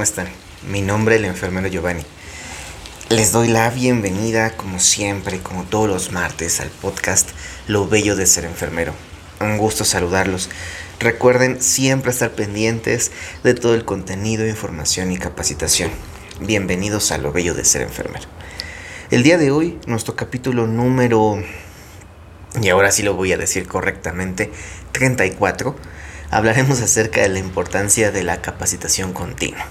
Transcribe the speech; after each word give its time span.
¿cómo 0.00 0.04
están? 0.04 0.28
Mi 0.66 0.80
nombre 0.80 1.16
es 1.16 1.20
el 1.20 1.26
enfermero 1.26 1.68
Giovanni. 1.68 2.06
Les 3.10 3.32
doy 3.32 3.48
la 3.48 3.68
bienvenida, 3.68 4.56
como 4.56 4.80
siempre, 4.80 5.40
como 5.40 5.64
todos 5.64 5.90
los 5.90 6.10
martes, 6.10 6.58
al 6.60 6.70
podcast 6.70 7.28
Lo 7.66 7.86
Bello 7.86 8.16
de 8.16 8.24
Ser 8.24 8.46
Enfermero. 8.46 8.94
Un 9.40 9.58
gusto 9.58 9.84
saludarlos. 9.84 10.48
Recuerden 11.00 11.60
siempre 11.60 12.12
estar 12.12 12.30
pendientes 12.30 13.12
de 13.44 13.52
todo 13.52 13.74
el 13.74 13.84
contenido, 13.84 14.46
información 14.46 15.12
y 15.12 15.18
capacitación. 15.18 15.90
Bienvenidos 16.40 17.12
a 17.12 17.18
Lo 17.18 17.30
Bello 17.30 17.52
de 17.52 17.66
Ser 17.66 17.82
Enfermero. 17.82 18.24
El 19.10 19.22
día 19.22 19.36
de 19.36 19.50
hoy, 19.50 19.78
nuestro 19.84 20.16
capítulo 20.16 20.66
número, 20.66 21.44
y 22.58 22.70
ahora 22.70 22.90
sí 22.90 23.02
lo 23.02 23.12
voy 23.12 23.34
a 23.34 23.36
decir 23.36 23.68
correctamente, 23.68 24.50
34 24.92 25.76
hablaremos 26.30 26.80
acerca 26.80 27.20
de 27.20 27.28
la 27.28 27.38
importancia 27.38 28.10
de 28.10 28.22
la 28.22 28.40
capacitación 28.40 29.12
continua. 29.12 29.66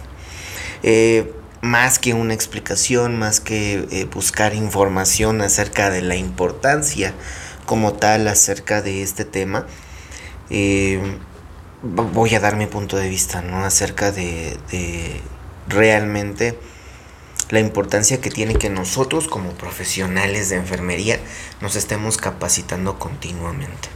Eh, 0.83 1.33
más 1.61 1.99
que 1.99 2.13
una 2.13 2.33
explicación, 2.33 3.17
más 3.19 3.39
que 3.39 3.85
eh, 3.91 4.05
buscar 4.05 4.53
información 4.53 5.41
acerca 5.41 5.89
de 5.89 6.01
la 6.01 6.15
importancia 6.15 7.13
como 7.65 7.93
tal 7.93 8.27
acerca 8.27 8.81
de 8.81 9.03
este 9.03 9.25
tema, 9.25 9.67
eh, 10.49 11.17
voy 11.81 12.33
a 12.35 12.39
dar 12.39 12.55
mi 12.55 12.65
punto 12.65 12.97
de 12.97 13.09
vista, 13.09 13.41
¿no? 13.41 13.63
Acerca 13.63 14.11
de, 14.11 14.57
realmente 15.67 16.57
la 17.49 17.59
importancia 17.59 18.21
que 18.21 18.31
tiene 18.31 18.55
que 18.55 18.69
nosotros 18.69 19.27
como 19.27 19.51
profesionales 19.51 20.49
de 20.49 20.55
enfermería 20.55 21.19
nos 21.61 21.75
estemos 21.75 22.17
capacitando 22.17 22.97
continuamente. 22.97 23.89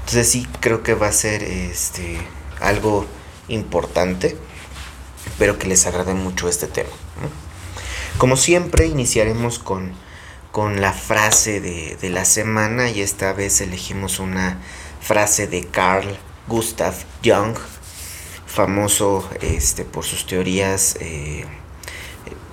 Entonces 0.00 0.30
sí 0.30 0.46
creo 0.60 0.82
que 0.82 0.94
va 0.94 1.08
a 1.08 1.12
ser 1.12 1.42
este 1.42 2.18
algo 2.60 3.06
importante. 3.48 4.36
Espero 5.36 5.58
que 5.58 5.68
les 5.68 5.86
agrade 5.86 6.14
mucho 6.14 6.48
este 6.48 6.66
tema. 6.66 6.88
Como 8.16 8.38
siempre, 8.38 8.86
iniciaremos 8.86 9.58
con, 9.58 9.92
con 10.50 10.80
la 10.80 10.94
frase 10.94 11.60
de, 11.60 12.08
la 12.08 12.24
semana 12.24 12.88
y 12.88 13.02
esta 13.02 13.34
vez 13.34 13.60
elegimos 13.60 14.18
una 14.18 14.56
frase 15.02 15.46
de 15.46 15.66
Carl 15.66 16.16
Gustav 16.48 16.94
Jung, 17.22 17.54
famoso 18.46 19.28
este, 19.42 19.84
por 19.84 20.04
sus 20.06 20.26
teorías 20.26 20.96
eh, 21.00 21.44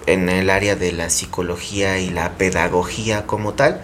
en 0.06 0.28
el 0.28 0.50
área 0.50 0.76
de 0.76 0.92
la 0.92 1.10
psicología 1.10 2.00
y 2.00 2.10
la 2.10 2.34
pedagogía 2.34 3.26
como 3.26 3.54
tal. 3.54 3.82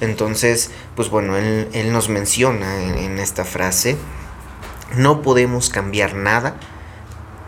Entonces, 0.00 0.72
pues 0.96 1.08
bueno, 1.08 1.36
él, 1.36 1.92
nos 1.92 2.08
menciona 2.08 2.82
en, 2.82 3.20
esta 3.20 3.44
frase, 3.44 3.96
no 4.96 5.22
podemos 5.22 5.70
cambiar 5.70 6.16
nada 6.16 6.56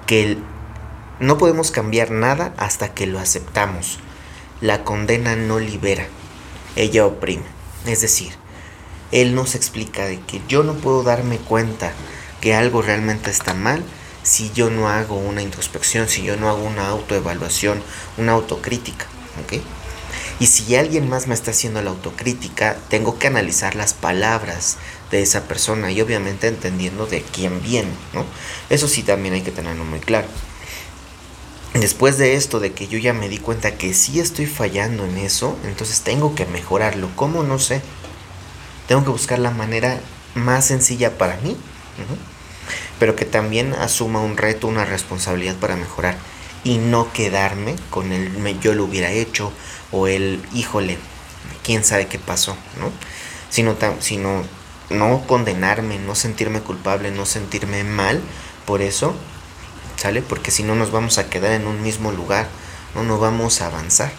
que 0.06 0.38
no 1.22 1.38
podemos 1.38 1.70
cambiar 1.70 2.10
nada 2.10 2.52
hasta 2.56 2.94
que 2.94 3.06
lo 3.06 3.20
aceptamos. 3.20 4.00
La 4.60 4.82
condena 4.82 5.36
no 5.36 5.60
libera, 5.60 6.08
ella 6.74 7.06
oprime. 7.06 7.44
Es 7.86 8.00
decir, 8.00 8.32
él 9.12 9.36
nos 9.36 9.54
explica 9.54 10.04
de 10.04 10.18
que 10.18 10.40
yo 10.48 10.64
no 10.64 10.74
puedo 10.74 11.04
darme 11.04 11.38
cuenta 11.38 11.92
que 12.40 12.54
algo 12.54 12.82
realmente 12.82 13.30
está 13.30 13.54
mal 13.54 13.84
si 14.24 14.50
yo 14.50 14.68
no 14.68 14.88
hago 14.88 15.16
una 15.16 15.42
introspección, 15.42 16.08
si 16.08 16.24
yo 16.24 16.36
no 16.36 16.48
hago 16.48 16.64
una 16.64 16.88
autoevaluación, 16.88 17.80
una 18.18 18.32
autocrítica. 18.32 19.06
Y 20.40 20.46
si 20.46 20.74
alguien 20.74 21.08
más 21.08 21.28
me 21.28 21.34
está 21.34 21.52
haciendo 21.52 21.82
la 21.82 21.90
autocrítica, 21.90 22.76
tengo 22.88 23.20
que 23.20 23.28
analizar 23.28 23.76
las 23.76 23.94
palabras 23.94 24.76
de 25.12 25.22
esa 25.22 25.44
persona 25.44 25.92
y 25.92 26.00
obviamente 26.00 26.48
entendiendo 26.48 27.06
de 27.06 27.22
quién 27.22 27.62
viene, 27.62 27.92
¿no? 28.12 28.24
Eso 28.70 28.88
sí 28.88 29.04
también 29.04 29.34
hay 29.34 29.42
que 29.42 29.52
tenerlo 29.52 29.84
muy 29.84 30.00
claro. 30.00 30.26
Después 31.74 32.18
de 32.18 32.34
esto, 32.34 32.60
de 32.60 32.72
que 32.72 32.86
yo 32.86 32.98
ya 32.98 33.14
me 33.14 33.28
di 33.28 33.38
cuenta 33.38 33.76
que 33.76 33.94
sí 33.94 34.20
estoy 34.20 34.46
fallando 34.46 35.04
en 35.04 35.16
eso, 35.16 35.56
entonces 35.64 36.02
tengo 36.02 36.34
que 36.34 36.44
mejorarlo. 36.44 37.08
¿Cómo? 37.16 37.42
No 37.42 37.58
sé. 37.58 37.80
Tengo 38.86 39.04
que 39.04 39.10
buscar 39.10 39.38
la 39.38 39.50
manera 39.50 40.00
más 40.34 40.66
sencilla 40.66 41.16
para 41.16 41.36
mí, 41.38 41.56
pero 42.98 43.16
que 43.16 43.24
también 43.24 43.74
asuma 43.74 44.20
un 44.20 44.36
reto, 44.36 44.66
una 44.66 44.84
responsabilidad 44.84 45.56
para 45.56 45.76
mejorar 45.76 46.16
y 46.64 46.78
no 46.78 47.12
quedarme 47.12 47.74
con 47.90 48.12
el 48.12 48.60
yo 48.60 48.74
lo 48.74 48.84
hubiera 48.84 49.10
hecho 49.10 49.52
o 49.90 50.06
el 50.06 50.42
híjole, 50.54 50.98
quién 51.62 51.84
sabe 51.84 52.06
qué 52.06 52.18
pasó, 52.18 52.56
¿no? 52.78 52.90
Sino, 53.50 53.76
sino 54.00 54.44
no 54.90 55.26
condenarme, 55.26 55.98
no 55.98 56.14
sentirme 56.14 56.60
culpable, 56.60 57.10
no 57.10 57.26
sentirme 57.26 57.84
mal 57.84 58.20
por 58.66 58.82
eso, 58.82 59.14
¿sale? 60.02 60.20
Porque 60.20 60.50
si 60.50 60.64
no 60.64 60.74
nos 60.74 60.90
vamos 60.90 61.18
a 61.18 61.30
quedar 61.30 61.52
en 61.52 61.68
un 61.68 61.80
mismo 61.80 62.10
lugar, 62.10 62.48
no 62.96 63.04
nos 63.04 63.20
vamos 63.20 63.60
a 63.60 63.68
avanzar. 63.68 64.10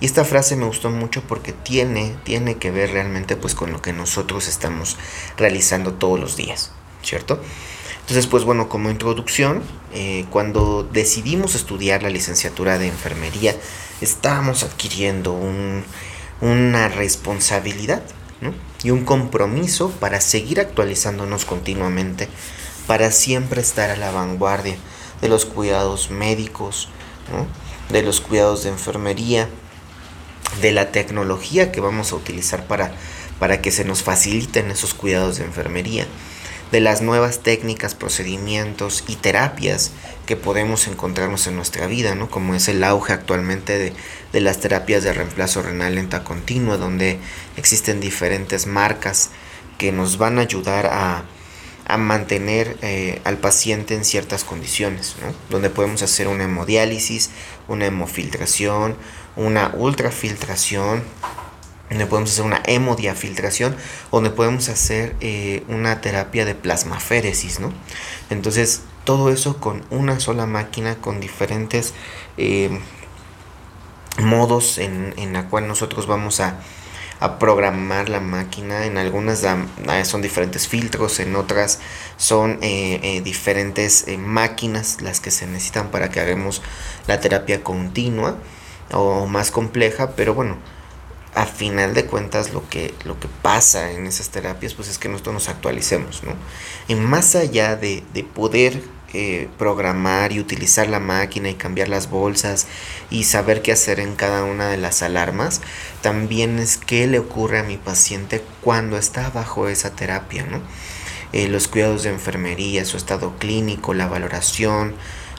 Y 0.00 0.04
esta 0.04 0.22
frase 0.22 0.54
me 0.54 0.66
gustó 0.66 0.90
mucho 0.90 1.22
porque 1.22 1.54
tiene, 1.54 2.14
tiene 2.24 2.58
que 2.58 2.70
ver 2.70 2.90
realmente 2.90 3.36
pues 3.36 3.54
con 3.54 3.72
lo 3.72 3.80
que 3.80 3.94
nosotros 3.94 4.48
estamos 4.48 4.98
realizando 5.38 5.94
todos 5.94 6.20
los 6.20 6.36
días, 6.36 6.72
¿cierto? 7.02 7.40
Entonces, 8.00 8.26
pues 8.26 8.44
bueno, 8.44 8.68
como 8.68 8.90
introducción, 8.90 9.62
eh, 9.94 10.26
cuando 10.28 10.82
decidimos 10.82 11.54
estudiar 11.54 12.02
la 12.02 12.10
licenciatura 12.10 12.78
de 12.78 12.88
enfermería, 12.88 13.56
estábamos 14.02 14.62
adquiriendo 14.62 15.32
una 16.42 16.88
responsabilidad 16.88 18.02
y 18.82 18.90
un 18.90 19.06
compromiso 19.06 19.90
para 19.90 20.20
seguir 20.20 20.60
actualizándonos 20.60 21.46
continuamente, 21.46 22.28
para 22.86 23.10
siempre 23.10 23.60
estar 23.60 23.90
a 23.90 23.96
la 23.96 24.10
vanguardia 24.10 24.76
de 25.20 25.28
los 25.28 25.46
cuidados 25.46 26.10
médicos, 26.10 26.88
de 27.90 28.02
los 28.02 28.20
cuidados 28.20 28.64
de 28.64 28.70
enfermería, 28.70 29.48
de 30.60 30.72
la 30.72 30.92
tecnología 30.92 31.72
que 31.72 31.80
vamos 31.80 32.12
a 32.12 32.16
utilizar 32.16 32.66
para, 32.66 32.92
para 33.38 33.62
que 33.62 33.70
se 33.70 33.84
nos 33.84 34.02
faciliten 34.02 34.70
esos 34.70 34.94
cuidados 34.94 35.38
de 35.38 35.44
enfermería 35.44 36.06
de 36.72 36.80
las 36.80 37.02
nuevas 37.02 37.40
técnicas, 37.40 37.94
procedimientos 37.94 39.04
y 39.06 39.16
terapias 39.16 39.90
que 40.24 40.36
podemos 40.36 40.88
encontrarnos 40.88 41.46
en 41.46 41.54
nuestra 41.54 41.86
vida, 41.86 42.14
¿no? 42.14 42.30
Como 42.30 42.54
es 42.54 42.66
el 42.66 42.82
auge 42.82 43.12
actualmente 43.12 43.76
de, 43.78 43.92
de 44.32 44.40
las 44.40 44.58
terapias 44.58 45.04
de 45.04 45.12
reemplazo 45.12 45.60
renal 45.60 45.96
lenta 45.96 46.24
continua, 46.24 46.78
donde 46.78 47.18
existen 47.58 48.00
diferentes 48.00 48.66
marcas 48.66 49.28
que 49.76 49.92
nos 49.92 50.16
van 50.16 50.38
a 50.38 50.42
ayudar 50.42 50.86
a, 50.86 51.24
a 51.86 51.96
mantener 51.96 52.76
eh, 52.82 53.20
al 53.24 53.38
paciente 53.38 53.94
en 53.94 54.04
ciertas 54.04 54.44
condiciones, 54.44 55.16
¿no? 55.20 55.34
donde 55.50 55.70
podemos 55.70 56.02
hacer 56.02 56.28
una 56.28 56.44
hemodiálisis, 56.44 57.30
una 57.68 57.86
hemofiltración, 57.86 58.96
una 59.36 59.72
ultrafiltración, 59.74 61.02
donde 61.88 62.06
podemos 62.06 62.30
hacer 62.30 62.44
una 62.44 62.62
hemodiafiltración, 62.64 63.76
donde 64.10 64.30
podemos 64.30 64.68
hacer 64.68 65.14
eh, 65.20 65.62
una 65.68 66.00
terapia 66.00 66.44
de 66.44 66.54
plasmaféresis, 66.54 67.60
¿no? 67.60 67.72
Entonces, 68.30 68.82
todo 69.04 69.30
eso 69.30 69.58
con 69.58 69.84
una 69.90 70.18
sola 70.18 70.46
máquina, 70.46 70.96
con 70.96 71.20
diferentes 71.20 71.92
eh, 72.38 72.80
modos 74.18 74.78
en, 74.78 75.12
en, 75.18 75.34
la 75.34 75.48
cual 75.48 75.68
nosotros 75.68 76.06
vamos 76.06 76.40
a, 76.40 76.60
a, 77.22 77.38
programar 77.38 78.08
la 78.08 78.20
máquina. 78.20 78.86
En 78.86 78.98
algunas 78.98 79.44
son 80.04 80.22
diferentes 80.22 80.68
filtros, 80.68 81.20
en 81.20 81.36
otras 81.36 81.78
son 82.16 82.58
eh, 82.62 83.20
diferentes 83.24 84.06
máquinas 84.18 85.00
las 85.00 85.20
que 85.20 85.30
se 85.30 85.46
necesitan 85.46 85.90
para 85.90 86.10
que 86.10 86.20
hagamos 86.20 86.62
la 87.06 87.20
terapia 87.20 87.62
continua 87.62 88.36
o 88.92 89.26
más 89.26 89.50
compleja, 89.50 90.10
pero 90.16 90.34
bueno, 90.34 90.56
a 91.34 91.46
final 91.46 91.94
de 91.94 92.04
cuentas 92.04 92.52
lo 92.52 92.68
que, 92.68 92.94
lo 93.04 93.18
que 93.18 93.28
pasa 93.28 93.92
en 93.92 94.06
esas 94.06 94.28
terapias 94.28 94.74
pues 94.74 94.88
es 94.88 94.98
que 94.98 95.08
nosotros 95.08 95.34
nos 95.34 95.48
actualicemos, 95.48 96.22
¿no? 96.24 96.34
Y 96.88 96.94
más 96.94 97.34
allá 97.34 97.76
de, 97.76 98.04
poder 98.34 98.82
eh, 99.14 99.48
programar 99.58 100.32
y 100.32 100.40
utilizar 100.40 100.88
la 100.88 100.98
máquina 101.00 101.50
y 101.50 101.54
cambiar 101.54 101.88
las 101.88 102.08
bolsas 102.08 102.66
y 103.10 103.24
saber 103.24 103.60
qué 103.60 103.72
hacer 103.72 104.00
en 104.00 104.16
cada 104.16 104.44
una 104.44 104.68
de 104.68 104.78
las 104.78 105.02
alarmas, 105.02 105.60
también 106.00 106.58
es 106.58 106.78
qué 106.78 107.06
le 107.06 107.18
ocurre 107.18 107.58
a 107.58 107.62
mi 107.62 107.76
paciente 107.76 108.42
cuando 108.62 108.96
está 108.96 109.28
bajo 109.30 109.68
esa 109.68 109.94
terapia. 109.94 110.46
Eh, 111.32 111.48
los 111.48 111.68
cuidados 111.68 112.04
de 112.04 112.10
enfermería, 112.10 112.84
su 112.84 112.96
estado 112.96 113.36
clínico, 113.38 113.92
la 113.92 114.06
valoración, 114.06 114.94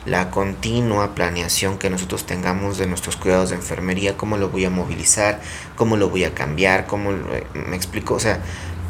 la 0.05 0.29
continua 0.29 1.15
planeación 1.15 1.77
que 1.77 1.89
nosotros 1.89 2.25
tengamos 2.25 2.77
de 2.77 2.87
nuestros 2.87 3.15
cuidados 3.15 3.49
de 3.49 3.55
enfermería, 3.55 4.17
cómo 4.17 4.37
lo 4.37 4.49
voy 4.49 4.65
a 4.65 4.69
movilizar, 4.69 5.41
cómo 5.75 5.97
lo 5.97 6.09
voy 6.09 6.25
a 6.25 6.33
cambiar, 6.33 6.85
cómo 6.87 7.11
me 7.53 7.75
explico, 7.75 8.15
o 8.15 8.19
sea, 8.19 8.39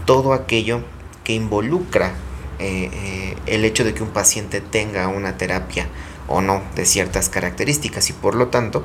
todo 0.06 0.34
aquello 0.34 0.82
que 1.24 1.34
involucra 1.34 2.14
eh, 2.60 2.90
eh, 2.94 3.36
el 3.46 3.66
hecho 3.66 3.84
de 3.84 3.94
que 3.94 4.04
un 4.04 4.10
paciente 4.10 4.62
tenga 4.62 5.08
una 5.08 5.38
terapia 5.38 5.88
o 6.28 6.42
no 6.42 6.62
de 6.76 6.86
ciertas 6.86 7.30
características 7.30 8.10
y 8.10 8.14
por 8.14 8.36
lo 8.36 8.48
tanto, 8.48 8.84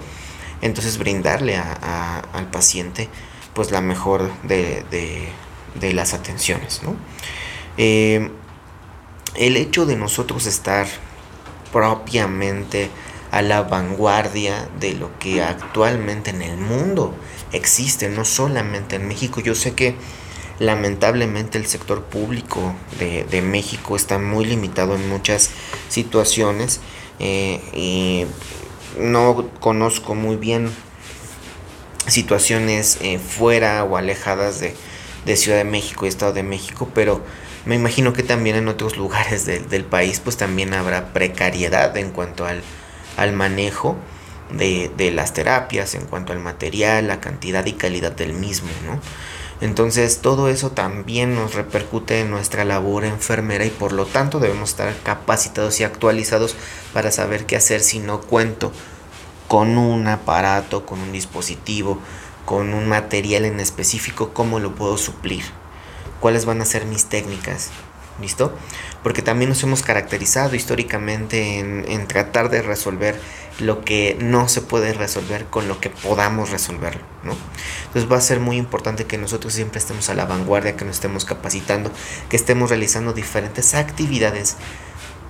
entonces 0.61 0.99
brindarle 0.99 1.57
al 1.57 2.51
paciente 2.51 3.09
pues 3.55 3.71
la 3.71 3.81
mejor 3.81 4.31
de, 4.43 4.83
las 5.81 6.15
atenciones. 6.15 6.83
¿no? 6.83 6.97
Eh, 7.77 8.31
el 9.35 9.57
hecho 9.57 9.87
de 9.87 9.97
nosotros 9.97 10.47
estar 10.47 10.87
propiamente 11.73 12.91
a 13.31 13.43
la 13.43 13.63
vanguardia 13.63 14.69
de 14.81 14.95
lo 14.95 15.17
que 15.19 15.43
actualmente 15.43 16.31
en 16.31 16.43
el 16.43 16.57
mundo 16.57 17.15
existe, 17.53 18.09
no 18.09 18.25
solamente 18.25 18.97
en 18.97 19.07
México. 19.07 19.41
Yo 19.41 19.55
sé 19.55 19.75
que 19.75 19.95
lamentablemente 20.59 21.59
el 21.59 21.67
sector 21.67 22.03
público 22.05 22.75
de, 22.99 23.43
México 23.43 23.97
está 23.97 24.19
muy 24.19 24.45
limitado 24.45 24.95
en 24.97 25.09
muchas 25.09 25.51
situaciones 25.89 26.81
eh, 27.21 28.27
no 28.99 29.49
conozco 29.61 30.15
muy 30.15 30.37
bien 30.37 30.71
situaciones 32.07 32.99
eh, 33.01 33.19
fuera 33.19 33.85
o 33.85 33.97
alejadas 33.97 34.61
de, 34.61 34.75
Ciudad 35.37 35.59
de 35.59 35.65
México 35.65 36.07
y 36.07 36.09
Estado 36.09 36.33
de 36.33 36.43
México, 36.43 36.91
pero 36.95 37.21
me 37.67 37.75
imagino 37.75 38.15
que 38.15 38.23
también 38.23 38.57
en 38.57 38.69
otros 38.69 38.97
lugares 39.03 39.45
del 39.45 39.85
país 39.85 40.21
pues 40.21 40.39
también 40.39 40.73
habrá 40.73 41.13
precariedad 41.13 41.95
en 41.99 42.11
cuanto 42.11 42.47
al, 42.47 42.63
al 43.19 43.35
manejo 43.35 43.97
de, 44.51 44.91
de, 44.97 45.11
las 45.11 45.35
terapias, 45.35 45.95
en 45.95 46.07
cuanto 46.07 46.33
al 46.33 46.39
material, 46.39 47.09
la 47.09 47.21
cantidad 47.21 47.67
y 47.67 47.75
calidad 47.75 48.13
del 48.13 48.33
mismo, 48.33 48.71
¿no? 48.87 49.01
Entonces 49.61 50.19
todo 50.19 50.49
eso 50.49 50.71
también 50.71 51.35
nos 51.35 51.55
repercute 51.55 52.21
en 52.21 52.31
nuestra 52.31 52.65
labor 52.65 53.05
enfermera 53.05 53.65
y 53.65 53.71
por 53.71 53.93
lo 53.93 54.07
tanto 54.07 54.39
debemos 54.39 54.71
estar 54.71 54.95
capacitados 55.03 55.81
y 55.81 55.85
actualizados 55.85 56.55
para 56.93 57.11
saber 57.11 57.45
qué 57.45 57.57
hacer 57.57 57.81
si 57.81 57.99
no 57.99 58.21
cuento 58.21 58.73
con 59.49 59.77
un 59.77 60.07
aparato, 60.07 60.87
con 60.87 61.01
un 61.01 61.11
dispositivo, 61.11 61.99
con 62.45 62.73
un 62.73 62.89
material 62.89 63.45
en 63.47 63.59
específico, 63.59 64.31
cómo 64.33 64.61
lo 64.61 64.75
puedo 64.75 64.97
suplir, 64.97 65.43
cuáles 66.21 66.45
van 66.45 66.61
a 66.61 66.67
ser 66.67 66.85
mis 66.85 67.07
técnicas, 67.07 67.71
¿listo? 68.21 68.57
Porque 69.03 69.23
también 69.23 69.49
nos 69.49 69.63
hemos 69.63 69.83
caracterizado 69.83 70.55
históricamente 70.57 71.59
en, 71.59 72.07
tratar 72.09 72.51
de 72.51 72.63
resolver 72.63 73.21
lo 73.61 73.85
que 73.85 74.17
no 74.21 74.49
se 74.49 74.63
puede 74.63 74.93
resolver 74.93 75.47
con 75.47 75.69
lo 75.69 75.81
que 75.81 75.91
podamos 75.91 76.51
resolverlo, 76.51 77.03
¿no? 77.25 77.35
Entonces 77.87 78.11
va 78.11 78.17
a 78.17 78.21
ser 78.21 78.41
muy 78.41 78.57
importante 78.57 79.05
que 79.05 79.19
nosotros 79.19 79.53
siempre 79.53 79.79
estemos 79.79 80.09
a 80.11 80.15
la 80.15 80.27
vanguardia, 80.27 80.77
que 80.77 80.85
nos 80.85 80.97
estemos 80.97 81.25
capacitando, 81.25 81.91
que 82.29 82.37
estemos 82.37 82.71
realizando 82.71 83.13
diferentes 83.13 83.75
actividades 83.75 84.57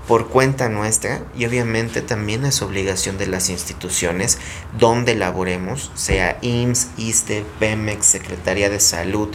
por 0.08 0.28
cuenta 0.28 0.70
nuestra 0.70 1.20
y 1.36 1.44
obviamente 1.44 2.00
también 2.00 2.46
es 2.46 2.62
obligación 2.62 3.18
de 3.18 3.26
las 3.26 3.50
instituciones 3.50 4.38
donde 4.78 5.14
laboremos, 5.14 5.92
sea 5.94 6.38
IMSS, 6.40 6.88
ISTE, 6.96 7.44
PEMEX, 7.60 8.06
Secretaría 8.06 8.70
de 8.70 8.80
Salud 8.80 9.28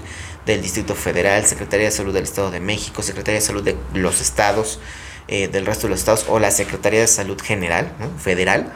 del 0.45 0.61
Distrito 0.61 0.95
Federal, 0.95 1.45
Secretaría 1.45 1.85
de 1.85 1.91
Salud 1.91 2.13
del 2.13 2.23
Estado 2.23 2.51
de 2.51 2.59
México, 2.59 3.01
Secretaría 3.01 3.39
de 3.39 3.45
Salud 3.45 3.63
de 3.63 3.77
los 3.93 4.21
estados, 4.21 4.79
eh, 5.27 5.47
del 5.47 5.65
resto 5.65 5.87
de 5.87 5.91
los 5.91 5.99
estados 5.99 6.25
o 6.27 6.39
la 6.39 6.51
Secretaría 6.51 6.99
de 7.01 7.07
Salud 7.07 7.41
General, 7.41 7.91
federal, 8.21 8.73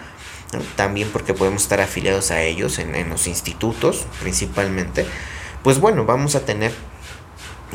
también 0.75 1.09
porque 1.11 1.33
podemos 1.33 1.63
estar 1.63 1.81
afiliados 1.81 2.31
a 2.31 2.41
ellos 2.41 2.79
en, 2.79 3.09
los 3.09 3.27
institutos 3.27 4.05
principalmente, 4.21 5.05
pues 5.63 5.79
bueno, 5.79 6.05
vamos 6.05 6.35
a 6.35 6.45
tener 6.45 6.71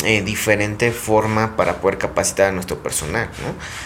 eh, 0.04 0.22
diferente 0.22 0.90
forma 0.90 1.54
para 1.54 1.82
poder 1.82 1.98
capacitar 1.98 2.48
a 2.48 2.52
nuestro 2.52 2.82
personal. 2.82 3.28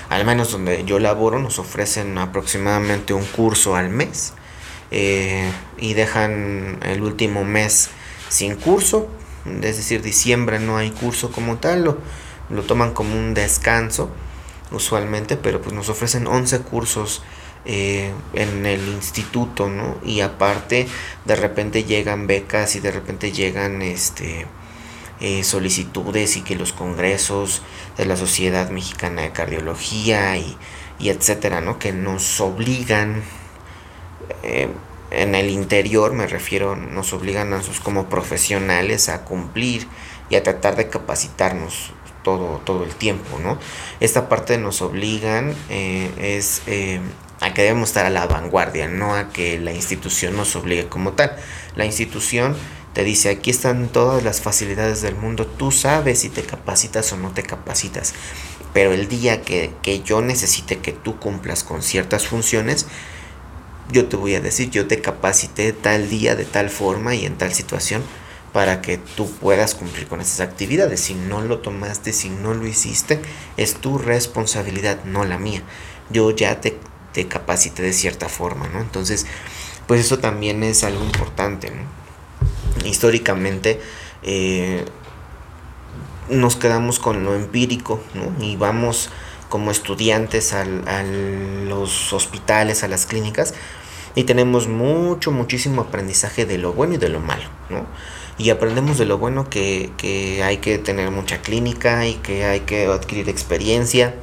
Al 0.09 0.25
menos 0.25 0.53
donde 0.53 0.85
yo 0.85 1.01
laboro 1.01 1.41
nos 1.41 1.59
ofrecen 1.59 2.17
aproximadamente 2.17 3.13
un 3.13 3.25
curso 3.25 3.75
al 3.75 3.91
mes 3.91 4.35
eh, 4.93 5.51
y 5.79 5.95
dejan 5.95 6.79
el 6.85 7.03
último 7.03 7.45
mes 7.45 7.91
sin 8.29 8.55
curso, 8.55 9.09
es 9.63 9.77
decir, 9.77 10.03
diciembre 10.03 10.59
no 10.59 10.77
hay 10.77 10.91
curso 10.91 11.33
como 11.33 11.59
tal, 11.59 11.85
lo, 11.85 11.99
lo 12.51 12.63
toman 12.63 12.93
como 12.93 13.19
un 13.19 13.35
descanso 13.35 14.11
usualmente, 14.71 15.37
pero 15.37 15.61
pues 15.61 15.75
nos 15.75 15.89
ofrecen 15.89 16.27
11 16.27 16.61
cursos 16.61 17.23
eh, 17.69 18.13
en 18.33 18.65
el 18.65 18.87
instituto, 18.87 19.69
¿no? 19.69 19.97
Y 20.05 20.21
aparte, 20.21 20.87
de 21.25 21.35
repente 21.35 21.83
llegan 21.83 22.29
becas 22.29 22.77
y 22.77 22.81
de 22.81 22.93
repente 22.93 23.33
llegan 23.33 23.83
este 23.83 24.47
eh, 25.19 25.43
solicitudes 25.43 26.37
y 26.37 26.43
que 26.43 26.55
los 26.55 26.73
congresos 26.73 27.63
de 27.97 28.07
la 28.07 28.17
Sociedad 28.17 28.71
Mexicana 28.71 29.23
de 29.23 29.33
Cardiología 29.33 30.37
y, 30.37 30.57
etcétera, 31.01 31.61
¿no? 31.61 31.81
Que 31.81 31.93
nos 31.93 32.41
obligan, 32.41 33.23
eh, 34.45 34.69
en 35.23 35.35
el 35.35 35.51
interior 35.51 36.13
me 36.13 36.27
refiero, 36.27 36.77
nos 36.77 37.13
obligan 37.13 37.53
a 37.53 37.57
nosotros 37.57 37.81
como 37.81 38.09
profesionales 38.09 39.09
a 39.09 39.25
cumplir 39.25 39.87
y 40.31 40.37
a 40.37 40.43
tratar 40.43 40.77
de 40.77 40.89
capacitarnos 40.89 41.93
todo, 42.23 42.61
todo 42.65 42.85
el 42.85 42.95
tiempo, 42.95 43.39
¿no? 43.39 43.59
Esta 44.01 44.29
parte 44.29 44.59
nos 44.59 44.83
obligan 44.83 45.55
eh, 45.69 46.11
es 46.19 46.63
a 47.41 47.53
que 47.53 47.63
debemos 47.63 47.91
estar 47.91 48.07
a 48.07 48.11
la 48.11 48.27
vanguardia, 48.27 48.89
no 48.89 49.15
a 49.15 49.29
que 49.29 49.59
la 49.59 49.73
institución 49.73 50.37
nos 50.37 50.57
obligue 50.57 50.89
como 50.89 51.13
tal. 51.13 51.37
La 51.75 51.85
institución 51.85 52.57
te 52.95 53.05
dice, 53.05 53.29
aquí 53.29 53.51
están 53.51 53.89
todas 53.89 54.25
las 54.25 54.41
facilidades 54.41 55.03
del 55.03 55.17
mundo, 55.17 55.47
tú 55.47 55.71
sabes 55.71 56.21
si 56.21 56.31
te 56.31 56.43
capacitas 56.43 57.13
o 57.13 57.19
no 57.19 57.31
te 57.31 57.43
capacitas, 57.43 58.15
pero 58.73 58.93
el 58.95 59.09
día 59.09 59.43
que, 59.43 59.71
yo 60.05 60.23
necesite 60.23 60.79
que 60.79 60.93
tú 60.93 61.19
cumplas 61.19 61.63
con 61.63 61.83
ciertas 61.83 62.27
funciones, 62.27 62.87
yo 63.93 64.07
te 64.07 64.17
voy 64.17 64.35
a 64.35 64.41
decir, 64.41 64.71
yo 64.71 64.87
te 64.87 65.01
capacité 65.01 65.73
tal 65.73 66.09
día 66.09 66.35
de 66.35 66.45
tal 66.45 66.71
forma 66.71 67.15
y 67.15 67.27
en 67.27 67.37
tal 67.37 67.53
situación 67.53 68.03
para 68.53 68.81
que 68.81 68.99
tú 68.99 69.31
puedas 69.31 69.75
cumplir 69.75 70.07
con 70.07 70.21
esas 70.21 70.41
actividades. 70.41 71.01
Si 71.01 71.15
no 71.15 71.43
lo 71.43 71.59
tomaste, 71.59 72.13
si 72.13 72.31
no 72.31 72.55
lo 72.55 72.67
hiciste, 72.67 73.21
es 73.57 73.75
tu 73.75 73.99
responsabilidad, 73.99 75.05
no 75.05 75.25
la 75.25 75.39
mía. 75.39 75.63
Yo 76.11 76.31
ya 76.31 76.61
te, 76.61 76.79
te 77.13 77.29
capacité 77.29 77.83
de 77.83 77.93
cierta 77.93 78.29
forma, 78.29 78.69
¿no? 78.69 78.81
Entonces, 78.81 79.27
pues 79.87 80.01
eso 80.01 80.19
también 80.19 80.63
es 80.63 80.85
algo 80.85 81.05
importante, 81.05 81.71
¿no? 81.71 82.07
históricamente 82.85 83.81
eh, 84.23 84.85
nos 86.29 86.57
quedamos 86.57 86.99
con 86.99 87.25
lo 87.25 87.35
empírico 87.35 88.01
y 88.41 88.57
vamos 88.57 89.11
como 89.49 89.71
estudiantes 89.71 90.53
a 90.53 90.65
los 90.65 92.13
hospitales, 92.13 92.83
a 92.83 92.89
las 92.89 93.07
clínicas 93.07 93.55
y 94.17 94.25
tenemos 94.25 94.67
mucho, 94.67 95.31
muchísimo 95.31 95.83
aprendizaje 95.83 96.47
de 96.47 96.59
lo 96.59 96.73
bueno 96.73 96.95
y 96.95 96.97
de 96.97 97.11
lo 97.11 97.21
malo. 97.21 97.45
Y 98.39 98.51
aprendemos 98.51 98.99
de 98.99 99.05
lo 99.05 99.19
bueno 99.19 99.49
que, 99.49 99.93
que 99.99 100.43
hay 100.43 100.57
que 100.57 100.79
tener 100.79 101.11
mucha 101.11 101.43
clínica 101.43 102.07
y 102.07 102.15
que 102.15 102.45
hay 102.45 102.61
que 102.61 102.87
adquirir 102.87 103.29
experiencia 103.29 104.15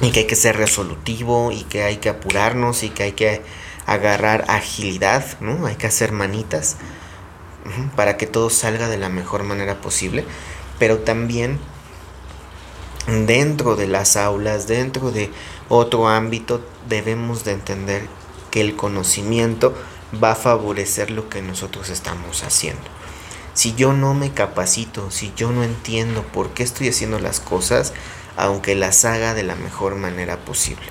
y 0.00 0.10
que 0.10 0.20
hay 0.20 0.26
que 0.26 0.34
ser 0.34 0.56
resolutivo 0.56 1.52
y 1.52 1.62
que 1.64 1.82
hay 1.84 1.98
que 1.98 2.08
apurarnos 2.08 2.82
y 2.82 2.88
que 2.88 3.02
hay 3.02 3.12
que 3.12 3.42
agarrar 3.84 4.46
agilidad, 4.48 5.38
¿no? 5.40 5.66
Hay 5.66 5.76
que 5.76 5.86
hacer 5.86 6.10
manitas 6.10 6.78
para 7.96 8.16
que 8.16 8.26
todo 8.26 8.48
salga 8.48 8.88
de 8.88 8.96
la 8.96 9.10
mejor 9.10 9.42
manera 9.42 9.82
posible, 9.82 10.24
pero 10.78 11.00
también 11.00 11.58
dentro 13.06 13.76
de 13.76 13.86
las 13.86 14.16
aulas, 14.16 14.66
dentro 14.66 15.10
de 15.10 15.30
otro 15.68 16.08
ámbito, 16.08 16.60
debemos 16.88 17.44
de 17.44 17.52
entender 17.52 18.06
que 18.50 18.60
el 18.60 18.76
conocimiento 18.76 19.74
va 20.22 20.32
a 20.32 20.36
favorecer 20.36 21.10
lo 21.10 21.28
que 21.28 21.42
nosotros 21.42 21.88
estamos 21.88 22.42
haciendo. 22.42 22.82
Si 23.54 23.74
yo 23.74 23.92
no 23.92 24.14
me 24.14 24.32
capacito, 24.32 25.10
si 25.10 25.32
yo 25.36 25.50
no 25.50 25.62
entiendo 25.64 26.22
por 26.22 26.50
qué 26.50 26.62
estoy 26.62 26.88
haciendo 26.88 27.18
las 27.18 27.40
cosas, 27.40 27.92
aunque 28.36 28.74
las 28.74 29.04
haga 29.04 29.34
de 29.34 29.42
la 29.42 29.54
mejor 29.54 29.96
manera 29.96 30.38
posible. 30.38 30.86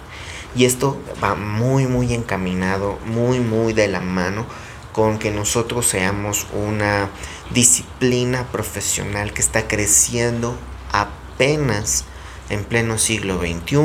Y 0.56 0.66
esto 0.66 0.98
va 1.24 1.36
muy, 1.36 1.86
muy 1.88 2.13
encaminado, 2.13 2.98
muy, 3.06 3.39
muy 3.39 3.74
de 3.74 3.88
la 3.88 4.01
mano 4.01 4.46
con 4.94 5.20
que 5.20 5.32
nosotros 5.32 5.88
seamos 5.88 6.48
una 6.54 7.10
disciplina 7.51 8.46
profesional 8.51 9.34
que 9.34 9.42
está 9.42 9.68
creciendo 9.68 10.56
apenas 11.39 12.03
en 12.50 12.65
pleno 12.65 12.98
siglo 12.98 13.39
XXI, 13.39 13.77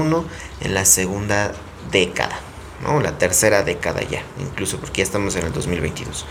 en 0.60 0.74
la 0.74 0.84
segunda 0.84 1.52
década, 1.92 2.36
¿no? 2.82 3.00
La 3.00 3.16
tercera 3.16 3.62
década 3.62 4.02
ya, 4.02 4.24
incluso 4.40 4.78
porque 4.78 4.98
ya 4.98 5.04
estamos 5.04 5.36
en 5.36 5.46
el 5.46 5.52
2022. 5.52 6.26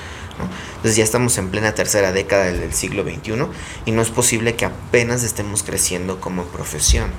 Entonces 0.75 0.97
ya 0.97 1.03
estamos 1.05 1.37
en 1.37 1.49
plena 1.49 1.75
tercera 1.75 2.11
década 2.11 2.45
del 2.45 2.73
siglo 2.73 3.03
XXI 3.03 3.45
y 3.85 3.91
no 3.91 4.01
es 4.01 4.09
posible 4.09 4.55
que 4.55 4.65
apenas 4.65 5.23
estemos 5.23 5.63
creciendo 5.63 6.19
como 6.19 6.43
profesión 6.43 7.11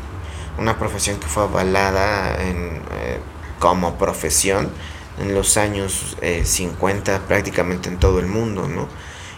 una 0.58 0.78
profesión 0.78 1.18
que 1.18 1.26
fue 1.26 1.44
avalada 1.44 2.36
eh, 2.40 3.18
como 3.58 3.96
profesión 3.96 4.70
en 5.18 5.34
los 5.34 5.56
años 5.56 6.16
50 6.44 7.16
eh, 7.16 7.20
prácticamente 7.26 7.88
en 7.88 7.98
todo 7.98 8.18
el 8.20 8.26
mundo, 8.26 8.68
¿no? 8.68 8.86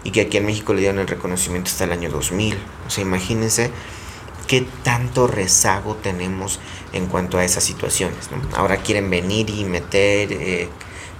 Y 0.04 0.10
que 0.10 0.22
aquí 0.22 0.36
en 0.36 0.46
México 0.46 0.74
le 0.74 0.80
dieron 0.80 0.98
el 0.98 1.06
reconocimiento 1.06 1.70
hasta 1.70 1.84
el 1.84 1.92
año 1.92 2.10
2000. 2.10 2.58
O 2.86 2.90
sea, 2.90 3.02
imagínense 3.02 3.70
qué 4.46 4.66
tanto 4.82 5.26
rezago 5.26 5.94
tenemos 5.96 6.60
en 6.92 7.06
cuanto 7.06 7.38
a 7.38 7.44
esas 7.44 7.64
situaciones, 7.64 8.30
¿no? 8.30 8.40
Ahora 8.56 8.78
quieren 8.78 9.10
venir 9.10 9.50
y 9.50 9.64
meter 9.64 10.32
eh, 10.32 10.68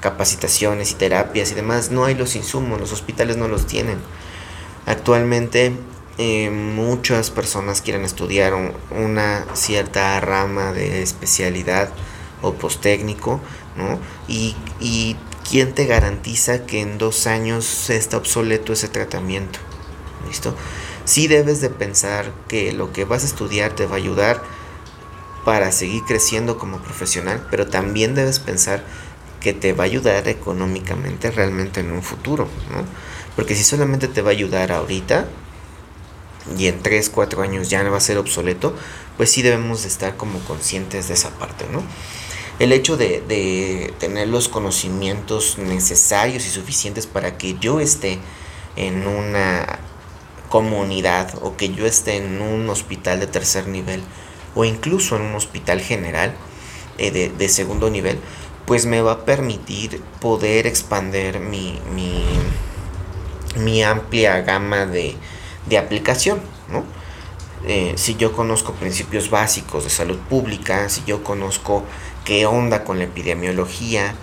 capacitaciones 0.01 0.93
y 0.93 0.95
terapias 0.95 1.51
y 1.51 1.55
demás. 1.55 1.91
No 1.91 2.05
hay 2.05 2.15
los 2.15 2.37
insumos, 2.37 2.81
los 2.81 2.93
hospitales 2.93 3.37
no 3.37 3.49
los 3.49 3.67
tienen. 3.67 3.99
Actualmente 4.87 5.73
eh, 6.19 6.51
muchas 6.51 7.31
personas 7.31 7.83
quieren 7.83 8.05
estudiar 8.05 8.55
una 8.91 9.45
cierta 9.55 10.19
rama 10.21 10.73
de 10.73 11.03
especialidad 11.03 11.91
o 12.43 12.55
postécnico, 12.55 13.41
¿no? 13.77 13.99
Y, 14.29 14.55
y 14.81 15.17
¿quién 15.49 15.75
te 15.75 15.87
garantiza 15.87 16.67
que 16.67 16.81
en 16.81 16.99
dos 16.99 17.27
años 17.27 17.91
está 17.91 18.17
obsoleto 18.17 18.73
ese 18.73 18.89
tratamiento? 18.89 19.59
¿Listo? 20.27 20.55
Sí 21.07 21.29
debes 21.29 21.61
de 21.61 21.71
pensar 21.71 22.33
que 22.49 22.73
lo 22.73 22.93
que 22.93 23.05
vas 23.05 23.23
a 23.23 23.27
estudiar 23.27 23.73
te 23.75 23.87
va 23.87 23.95
a 23.95 23.99
ayudar 23.99 24.43
para 25.45 25.71
seguir 25.71 26.03
creciendo 26.03 26.59
como 26.59 26.79
profesional, 26.79 27.47
pero 27.49 27.69
también 27.69 28.17
debes 28.17 28.41
pensar 28.41 28.83
que 29.41 29.53
te 29.53 29.73
va 29.73 29.85
a 29.85 29.87
ayudar 29.87 30.27
económicamente 30.27 31.31
realmente 31.31 31.79
en 31.79 31.93
un 31.93 32.03
futuro, 32.03 32.49
¿no? 32.73 32.85
Porque 33.37 33.55
si 33.55 33.63
solamente 33.63 34.09
te 34.09 34.21
va 34.21 34.31
a 34.31 34.33
ayudar 34.33 34.73
ahorita, 34.73 35.29
y 36.59 36.67
en 36.67 36.83
3, 36.83 37.09
4 37.11 37.43
años 37.43 37.71
ya 37.71 37.85
no 37.85 37.93
va 37.93 37.99
a 37.99 38.01
ser 38.01 38.19
obsoleto, 38.19 38.75
pues 39.17 39.31
sí 39.31 39.43
debemos 39.43 39.85
estar 39.85 40.17
como 40.17 40.41
conscientes 40.41 41.07
de 41.07 41.15
esa 41.15 41.31
parte, 41.31 41.67
¿no? 41.71 41.85
El 42.59 42.73
hecho 42.73 42.97
de, 42.97 43.23
de 43.29 43.95
tener 44.01 44.27
los 44.27 44.49
conocimientos 44.49 45.59
necesarios 45.59 46.45
y 46.47 46.51
suficientes 46.51 47.07
para 47.07 47.39
que 47.39 47.57
yo 47.61 47.79
esté 47.79 48.19
en 48.75 49.07
una 49.07 49.79
comunidad 50.49 51.35
o 51.43 51.57
que 51.57 51.71
yo 51.71 51.87
esté 51.87 52.17
en 52.17 52.41
un 52.41 52.69
hospital 52.71 53.21
de 53.21 53.27
tercer 53.27 53.69
nivel 53.69 54.03
o 54.55 54.65
incluso 54.65 55.17
en 55.17 55.23
un 55.23 55.35
hospital 55.35 55.81
general 55.81 56.35
eh, 56.99 57.11
de, 57.11 57.29
de, 57.29 57.49
segundo 57.49 57.91
nivel, 57.91 58.19
pues 58.65 58.87
me 58.87 59.01
va 59.01 59.13
a 59.13 59.25
permitir 59.25 60.03
poder 60.21 60.67
expander 60.67 61.41
mi, 61.41 61.79
mi, 61.95 62.25
mi 63.59 63.83
amplia 63.83 64.41
gama 64.41 64.87
de, 64.87 65.15
de 65.67 65.79
aplicación, 65.79 66.41
¿no? 66.71 66.85
Eh, 67.69 67.95
si 67.97 68.15
yo 68.17 68.33
conozco 68.33 68.73
principios 68.75 69.29
básicos 69.29 69.85
de 69.85 69.91
salud 69.91 70.19
pública, 70.19 70.89
si 70.89 71.03
yo 71.05 71.25
conozco 71.25 71.83
qué 72.25 72.47
onda 72.47 72.85
con 72.85 72.99
la 72.99 73.05
epidemiología, 73.05 74.15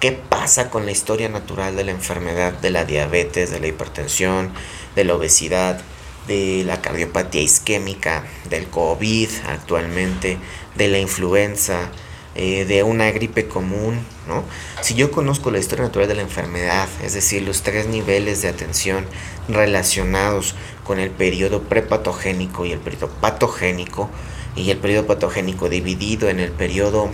qué 0.00 0.12
pasa 0.12 0.70
con 0.70 0.86
la 0.86 0.92
historia 0.92 1.28
natural 1.28 1.76
de 1.76 1.84
la 1.84 1.90
enfermedad 1.90 2.52
de 2.52 2.70
la 2.70 2.84
diabetes, 2.84 3.50
de 3.50 3.60
la 3.60 3.66
hipertensión, 3.66 4.52
de 4.94 5.04
la 5.04 5.14
obesidad, 5.14 5.80
de 6.26 6.64
la 6.66 6.80
cardiopatía 6.80 7.42
isquémica, 7.42 8.24
del 8.48 8.66
COVID 8.66 9.28
actualmente, 9.48 10.38
de 10.74 10.88
la 10.88 10.98
influenza, 10.98 11.90
eh, 12.34 12.64
de 12.64 12.82
una 12.82 13.10
gripe 13.12 13.46
común, 13.46 14.00
¿no? 14.26 14.42
Si 14.80 14.94
yo 14.94 15.10
conozco 15.10 15.50
la 15.50 15.58
historia 15.58 15.84
natural 15.84 16.08
de 16.08 16.16
la 16.16 16.22
enfermedad, 16.22 16.88
es 17.02 17.14
decir, 17.14 17.42
los 17.42 17.62
tres 17.62 17.86
niveles 17.86 18.42
de 18.42 18.48
atención 18.48 19.06
relacionados 19.48 20.54
con 20.82 20.98
el 20.98 21.10
periodo 21.10 21.62
prepatogénico 21.62 22.64
y 22.64 22.72
el 22.72 22.80
periodo 22.80 23.08
patogénico, 23.20 24.10
y 24.56 24.70
el 24.70 24.78
periodo 24.78 25.06
patogénico 25.06 25.68
dividido 25.68 26.28
en 26.28 26.40
el 26.40 26.50
periodo 26.50 27.10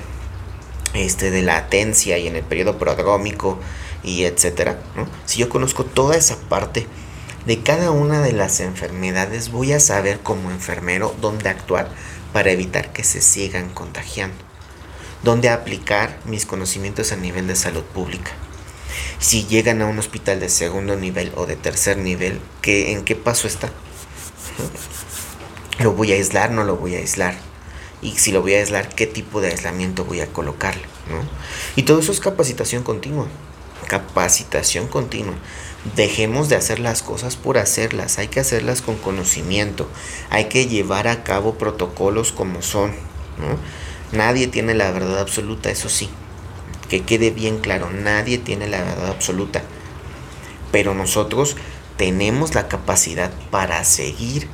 este, 0.95 1.31
de 1.31 1.43
latencia 1.43 2.19
y 2.19 2.27
en 2.27 2.37
el 2.37 2.43
periodo 2.43 2.79
prodrómico 2.79 3.59
y 4.03 4.25
etcétera, 4.25 4.79
¿no? 4.97 5.07
Si 5.27 5.39
yo 5.39 5.49
conozco 5.49 5.85
toda 5.85 6.17
esa 6.17 6.37
parte 6.49 6.87
de 7.47 7.63
cada 7.63 7.91
una 7.91 8.21
de 8.21 8.33
las 8.33 8.61
enfermedades, 8.61 9.51
voy 9.51 9.73
a 9.73 9.81
saber 9.81 10.21
como 10.21 10.51
enfermero 10.51 11.15
dónde 11.21 11.49
actuar 11.49 11.89
para 12.33 12.51
evitar 12.51 12.93
que 12.93 13.05
se 13.05 13.21
sigan 13.21 13.71
contagiando 13.71 14.51
dónde 15.23 15.51
aplicar 15.51 16.19
mis 16.25 16.47
conocimientos 16.47 17.13
a 17.13 17.17
nivel 17.17 17.47
de 17.47 17.57
salud 17.57 17.83
pública. 17.83 18.33
Si 19.19 19.47
llegan 19.47 19.83
a 19.83 19.87
un 19.87 19.99
hospital 19.99 20.41
de 20.41 20.49
segundo 20.49 20.97
nivel 20.97 21.33
o 21.37 21.47
de 21.47 21.57
tercer 21.57 21.99
nivel, 21.99 22.41
¿qué, 22.63 22.93
¿en 22.93 23.05
qué 23.05 23.17
paso 23.17 23.47
está? 23.47 23.71
¿Lo 25.79 25.93
voy 25.93 26.13
a 26.13 26.15
aislar? 26.15 26.51
¿No 26.51 26.65
lo 26.65 26.77
voy 26.77 26.95
a 26.95 26.99
aislar? 26.99 27.35
Y 28.03 28.13
si 28.13 28.33
lo 28.33 28.41
voy 28.41 28.55
a 28.55 28.59
aislar, 28.59 28.89
¿qué 28.95 29.07
tipo 29.07 29.41
de 29.41 29.49
aislamiento 29.49 30.05
voy 30.05 30.21
a 30.21 30.33
colocarle? 30.33 30.83
¿no? 31.09 31.23
Y 31.77 31.83
todo 31.83 32.01
eso 32.01 32.13
es 32.13 32.21
capacitación 32.21 32.83
continua. 32.83 33.27
Capacitación 33.87 34.89
continua. 34.89 35.35
Dejemos 35.97 36.51
de 36.51 36.57
hacer 36.57 36.79
las 36.79 37.03
cosas 37.03 37.37
por 37.37 37.57
hacerlas, 37.57 38.19
hay 38.19 38.29
que 38.29 38.41
hacerlas 38.41 38.83
con 38.83 38.97
conocimiento, 38.97 39.89
hay 40.29 40.45
que 40.45 40.67
llevar 40.67 41.09
a 41.09 41.25
cabo 41.25 41.55
protocolos 41.55 42.33
como 42.33 42.61
son. 42.61 42.93
Nadie 44.13 44.47
tiene 44.47 44.75
la 44.75 44.91
verdad 44.91 45.21
absoluta, 45.21 45.71
eso 45.71 45.89
sí. 45.89 46.11
Que 46.91 47.03
quede 47.03 47.31
bien 47.31 47.61
claro, 47.61 47.91
nadie 47.91 48.37
tiene 48.37 48.69
la 48.69 48.83
verdad 48.83 49.09
absoluta. 49.09 49.63
Pero 50.71 50.95
nosotros 50.95 51.57
tenemos 51.97 52.55
la 52.55 52.69
capacidad 52.69 53.31
para 53.51 53.83
seguir 53.85 54.49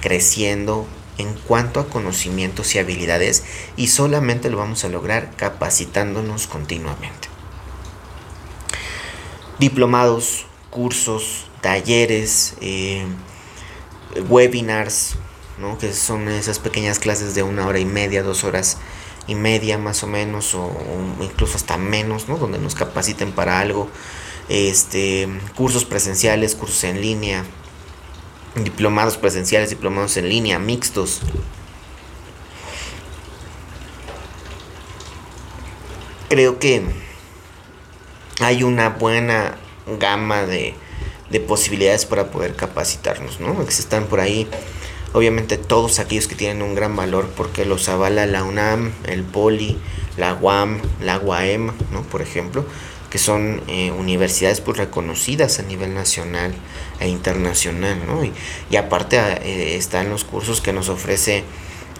creciendo 0.00 0.86
en 1.18 1.34
cuanto 1.34 1.80
a 1.80 1.88
conocimientos 1.88 2.74
y 2.74 2.78
habilidades 2.78 3.44
y 3.76 3.88
solamente 3.88 4.50
lo 4.50 4.58
vamos 4.58 4.84
a 4.84 4.88
lograr 4.88 5.30
capacitándonos 5.36 6.46
continuamente. 6.46 7.28
Diplomados, 9.58 10.46
cursos, 10.70 11.46
talleres, 11.60 12.54
eh, 12.60 13.04
webinars, 14.28 15.16
que 15.80 15.92
son 15.92 16.28
esas 16.28 16.58
pequeñas 16.58 16.98
clases 16.98 17.34
de 17.34 17.42
una 17.42 17.66
hora 17.66 17.80
y 17.80 17.84
media, 17.84 18.22
dos 18.22 18.44
horas 18.44 18.78
y 19.26 19.34
media 19.34 19.76
más 19.76 20.02
o 20.02 20.06
menos, 20.06 20.54
o, 20.54 20.70
incluso 21.20 21.56
hasta 21.56 21.76
menos, 21.76 22.28
¿no? 22.28 22.38
donde 22.38 22.58
nos 22.58 22.74
capaciten 22.74 23.32
para 23.32 23.58
algo, 23.58 23.88
este, 24.48 25.28
cursos 25.56 25.84
presenciales, 25.84 26.54
cursos 26.54 26.84
en 26.84 27.00
línea, 27.00 27.44
diplomados 28.54 29.16
presenciales, 29.16 29.70
diplomados 29.70 30.16
en 30.16 30.28
línea, 30.28 30.58
mixtos. 30.58 31.20
Creo 36.28 36.58
que 36.58 37.07
hay 38.40 38.62
una 38.62 38.90
buena 38.90 39.56
gama 39.98 40.42
de, 40.42 40.74
de 41.30 41.40
posibilidades 41.40 42.06
para 42.06 42.30
poder 42.30 42.54
capacitarnos, 42.54 43.40
¿no? 43.40 43.62
Están 43.62 44.06
por 44.06 44.20
ahí 44.20 44.48
obviamente 45.12 45.56
todos 45.56 45.98
aquellos 45.98 46.28
que 46.28 46.34
tienen 46.34 46.62
un 46.62 46.74
gran 46.74 46.94
valor 46.96 47.30
porque 47.36 47.64
los 47.64 47.88
avala 47.88 48.26
la 48.26 48.44
UNAM, 48.44 48.92
el 49.04 49.22
POLI, 49.24 49.78
la 50.16 50.34
UAM, 50.34 50.80
la 51.00 51.18
UAM, 51.18 51.72
¿no? 51.92 52.02
por 52.02 52.22
ejemplo, 52.22 52.64
que 53.10 53.18
son 53.18 53.62
eh, 53.68 53.90
universidades 53.90 54.60
pues 54.60 54.76
reconocidas 54.76 55.58
a 55.60 55.62
nivel 55.62 55.94
nacional 55.94 56.54
e 57.00 57.08
internacional, 57.08 57.98
¿no? 58.06 58.22
Y, 58.22 58.76
aparte 58.76 59.16
eh, 59.16 59.76
están 59.76 60.10
los 60.10 60.24
cursos 60.24 60.60
que 60.60 60.74
nos 60.74 60.90
ofrece 60.90 61.42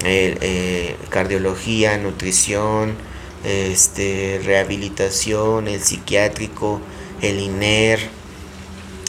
eh, 0.05 0.97
cardiología, 1.09 1.97
nutrición, 1.97 2.95
este, 3.45 4.41
rehabilitación, 4.45 5.69
el 5.69 5.81
psiquiátrico, 5.81 6.81
el 7.23 7.41
INER, 7.41 8.01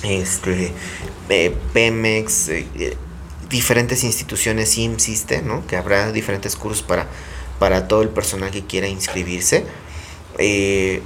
este, 0.04 0.72
Pemex, 1.74 2.50
diferentes 3.50 4.04
instituciones 4.04 4.78
insiste, 4.78 5.42
¿no? 5.42 5.66
Que 5.68 5.76
habrá 5.76 6.12
diferentes 6.12 6.56
cursos 6.56 6.84
para, 6.84 7.08
para 7.58 7.88
todo 7.88 8.02
el 8.02 8.10
personal 8.10 8.52
que 8.52 8.66
quiera 8.66 8.88
inscribirse. 8.88 9.66
Eh, 10.38 11.02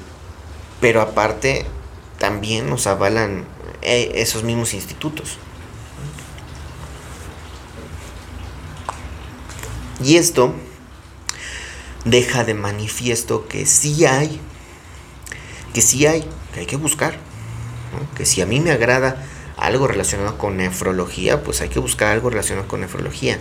pero 0.81 1.01
aparte, 1.01 1.65
también 2.19 2.69
nos 2.69 2.87
avalan 2.87 3.45
eh, 3.81 4.11
esos 4.15 4.43
mismos 4.43 4.73
institutos. 4.73 5.37
Y 10.03 10.17
esto 10.17 10.53
deja 12.05 12.43
de 12.43 12.53
manifiesto 12.53 13.47
que 13.47 13.65
sí 13.65 14.05
hay, 14.05 14.39
que 15.73 15.81
sí 15.81 16.05
hay, 16.05 16.25
que 16.53 16.61
hay 16.61 16.65
que 16.65 16.75
buscar, 16.75 17.15
que 18.15 18.25
si 18.25 18.41
a 18.41 18.45
mí 18.45 18.59
me 18.59 18.71
agrada 18.71 19.25
algo 19.57 19.87
relacionado 19.87 20.37
con 20.37 20.57
nefrología, 20.57 21.43
pues 21.43 21.61
hay 21.61 21.69
que 21.69 21.79
buscar 21.79 22.11
algo 22.11 22.29
relacionado 22.29 22.67
con 22.67 22.81
nefrología. 22.81 23.37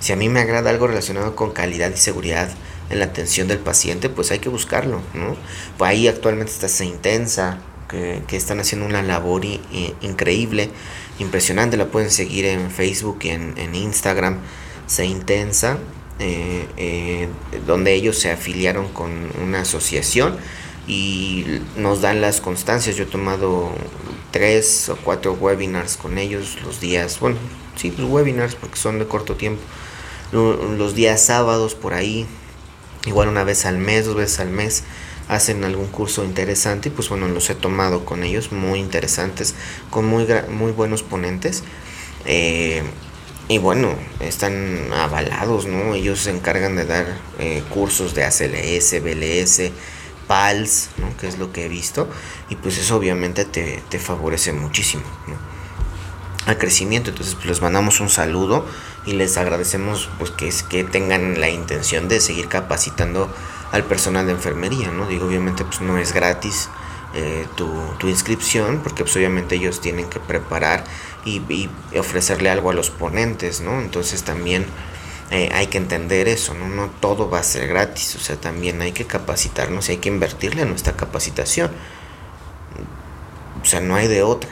Si 0.00 0.12
a 0.12 0.16
mí 0.16 0.28
me 0.28 0.40
agrada 0.40 0.70
algo 0.70 0.86
relacionado 0.86 1.34
con 1.34 1.52
calidad 1.52 1.90
y 1.90 1.96
seguridad 1.96 2.50
en 2.90 2.98
la 2.98 3.06
atención 3.06 3.48
del 3.48 3.58
paciente, 3.58 4.08
pues 4.08 4.30
hay 4.30 4.38
que 4.38 4.48
buscarlo. 4.48 5.00
Pues 5.78 5.90
ahí 5.90 6.08
actualmente 6.08 6.52
está 6.52 6.68
Se 6.68 6.84
Intensa, 6.84 7.58
que, 7.88 8.22
están 8.30 8.60
haciendo 8.60 8.86
una 8.86 9.02
labor 9.02 9.42
increíble, 10.00 10.70
impresionante, 11.18 11.76
la 11.76 11.86
pueden 11.86 12.10
seguir 12.10 12.44
en 12.44 12.70
Facebook 12.70 13.20
y 13.22 13.30
en, 13.30 13.74
Instagram, 13.74 14.38
Se 14.86 15.06
Intensa, 15.06 15.78
eh, 16.18 16.66
eh, 16.76 17.28
donde 17.66 17.94
ellos 17.94 18.18
se 18.18 18.30
afiliaron 18.30 18.88
con 18.88 19.10
una 19.42 19.60
asociación 19.60 20.36
y 20.86 21.60
nos 21.76 22.00
dan 22.00 22.20
las 22.20 22.40
constancias. 22.40 22.96
Yo 22.96 23.04
he 23.04 23.06
tomado 23.06 23.72
tres 24.30 24.88
o 24.88 24.96
cuatro 24.96 25.34
webinars 25.34 25.96
con 25.96 26.18
ellos 26.18 26.58
los 26.64 26.80
días, 26.80 27.20
bueno, 27.20 27.36
sí, 27.76 27.90
pues 27.90 28.08
webinars 28.08 28.54
porque 28.54 28.76
son 28.76 28.98
de 28.98 29.06
corto 29.06 29.34
tiempo, 29.34 29.62
los 30.32 30.94
días 30.94 31.22
sábados 31.22 31.74
por 31.74 31.94
ahí, 31.94 32.26
igual 33.06 33.28
una 33.28 33.44
vez 33.44 33.64
al 33.66 33.78
mes, 33.78 34.06
dos 34.06 34.16
veces 34.16 34.40
al 34.40 34.50
mes, 34.50 34.84
hacen 35.28 35.64
algún 35.64 35.86
curso 35.86 36.24
interesante 36.24 36.88
y 36.88 36.92
pues 36.92 37.08
bueno, 37.08 37.28
los 37.28 37.50
he 37.50 37.54
tomado 37.54 38.04
con 38.04 38.22
ellos, 38.22 38.52
muy 38.52 38.78
interesantes, 38.78 39.54
con 39.90 40.06
muy, 40.06 40.26
muy 40.50 40.72
buenos 40.72 41.02
ponentes. 41.02 41.62
Eh, 42.24 42.82
y 43.48 43.58
bueno, 43.58 43.94
están 44.18 44.92
avalados, 44.92 45.66
¿no? 45.66 45.94
Ellos 45.94 46.20
se 46.20 46.30
encargan 46.30 46.74
de 46.74 46.84
dar 46.84 47.06
eh, 47.38 47.62
cursos 47.70 48.14
de 48.14 48.24
ACLS, 48.24 49.02
BLS, 49.02 49.70
PALS, 50.26 50.90
¿no? 50.96 51.16
Que 51.16 51.28
es 51.28 51.38
lo 51.38 51.52
que 51.52 51.66
he 51.66 51.68
visto. 51.68 52.08
Y 52.48 52.56
pues 52.56 52.76
eso 52.78 52.96
obviamente 52.96 53.44
te, 53.44 53.82
te 53.88 54.00
favorece 54.00 54.52
muchísimo, 54.52 55.04
¿no? 55.28 55.36
Al 56.46 56.58
crecimiento. 56.58 57.10
Entonces 57.10 57.36
pues 57.36 57.46
les 57.46 57.62
mandamos 57.62 58.00
un 58.00 58.08
saludo 58.08 58.66
y 59.04 59.12
les 59.12 59.36
agradecemos 59.36 60.08
pues 60.18 60.32
que, 60.32 60.52
que 60.68 60.82
tengan 60.82 61.40
la 61.40 61.48
intención 61.48 62.08
de 62.08 62.20
seguir 62.20 62.48
capacitando 62.48 63.32
al 63.70 63.84
personal 63.84 64.26
de 64.26 64.32
enfermería, 64.32 64.90
¿no? 64.90 65.06
Digo, 65.06 65.26
obviamente 65.26 65.64
pues 65.64 65.80
no 65.80 65.98
es 65.98 66.12
gratis 66.12 66.68
eh, 67.16 67.46
tu, 67.56 67.66
tu, 67.98 68.08
inscripción, 68.08 68.80
porque 68.82 69.02
pues 69.02 69.16
obviamente 69.16 69.54
ellos 69.54 69.80
tienen 69.80 70.08
que 70.10 70.20
preparar 70.20 70.84
y, 71.24 71.68
ofrecerle 71.98 72.50
algo 72.50 72.70
a 72.70 72.74
los 72.74 72.90
ponentes, 72.90 73.62
¿no? 73.62 73.80
Entonces 73.80 74.22
también 74.22 74.66
eh, 75.30 75.48
hay 75.54 75.68
que 75.68 75.78
entender 75.78 76.28
eso, 76.28 76.52
¿no? 76.54 76.68
No 76.68 76.90
todo 77.00 77.30
va 77.30 77.38
a 77.40 77.42
ser 77.42 77.68
gratis, 77.68 78.16
o 78.16 78.18
sea, 78.18 78.36
también 78.36 78.82
hay 78.82 78.92
que 78.92 79.06
capacitarnos 79.06 79.88
y 79.88 79.92
hay 79.92 79.98
que 79.98 80.10
invertirle 80.10 80.62
a 80.62 80.66
nuestra 80.66 80.92
capacitación. 80.94 81.70
O 83.62 83.64
sea, 83.64 83.80
no 83.80 83.96
hay 83.96 84.08
de 84.08 84.22
otra. 84.22 84.50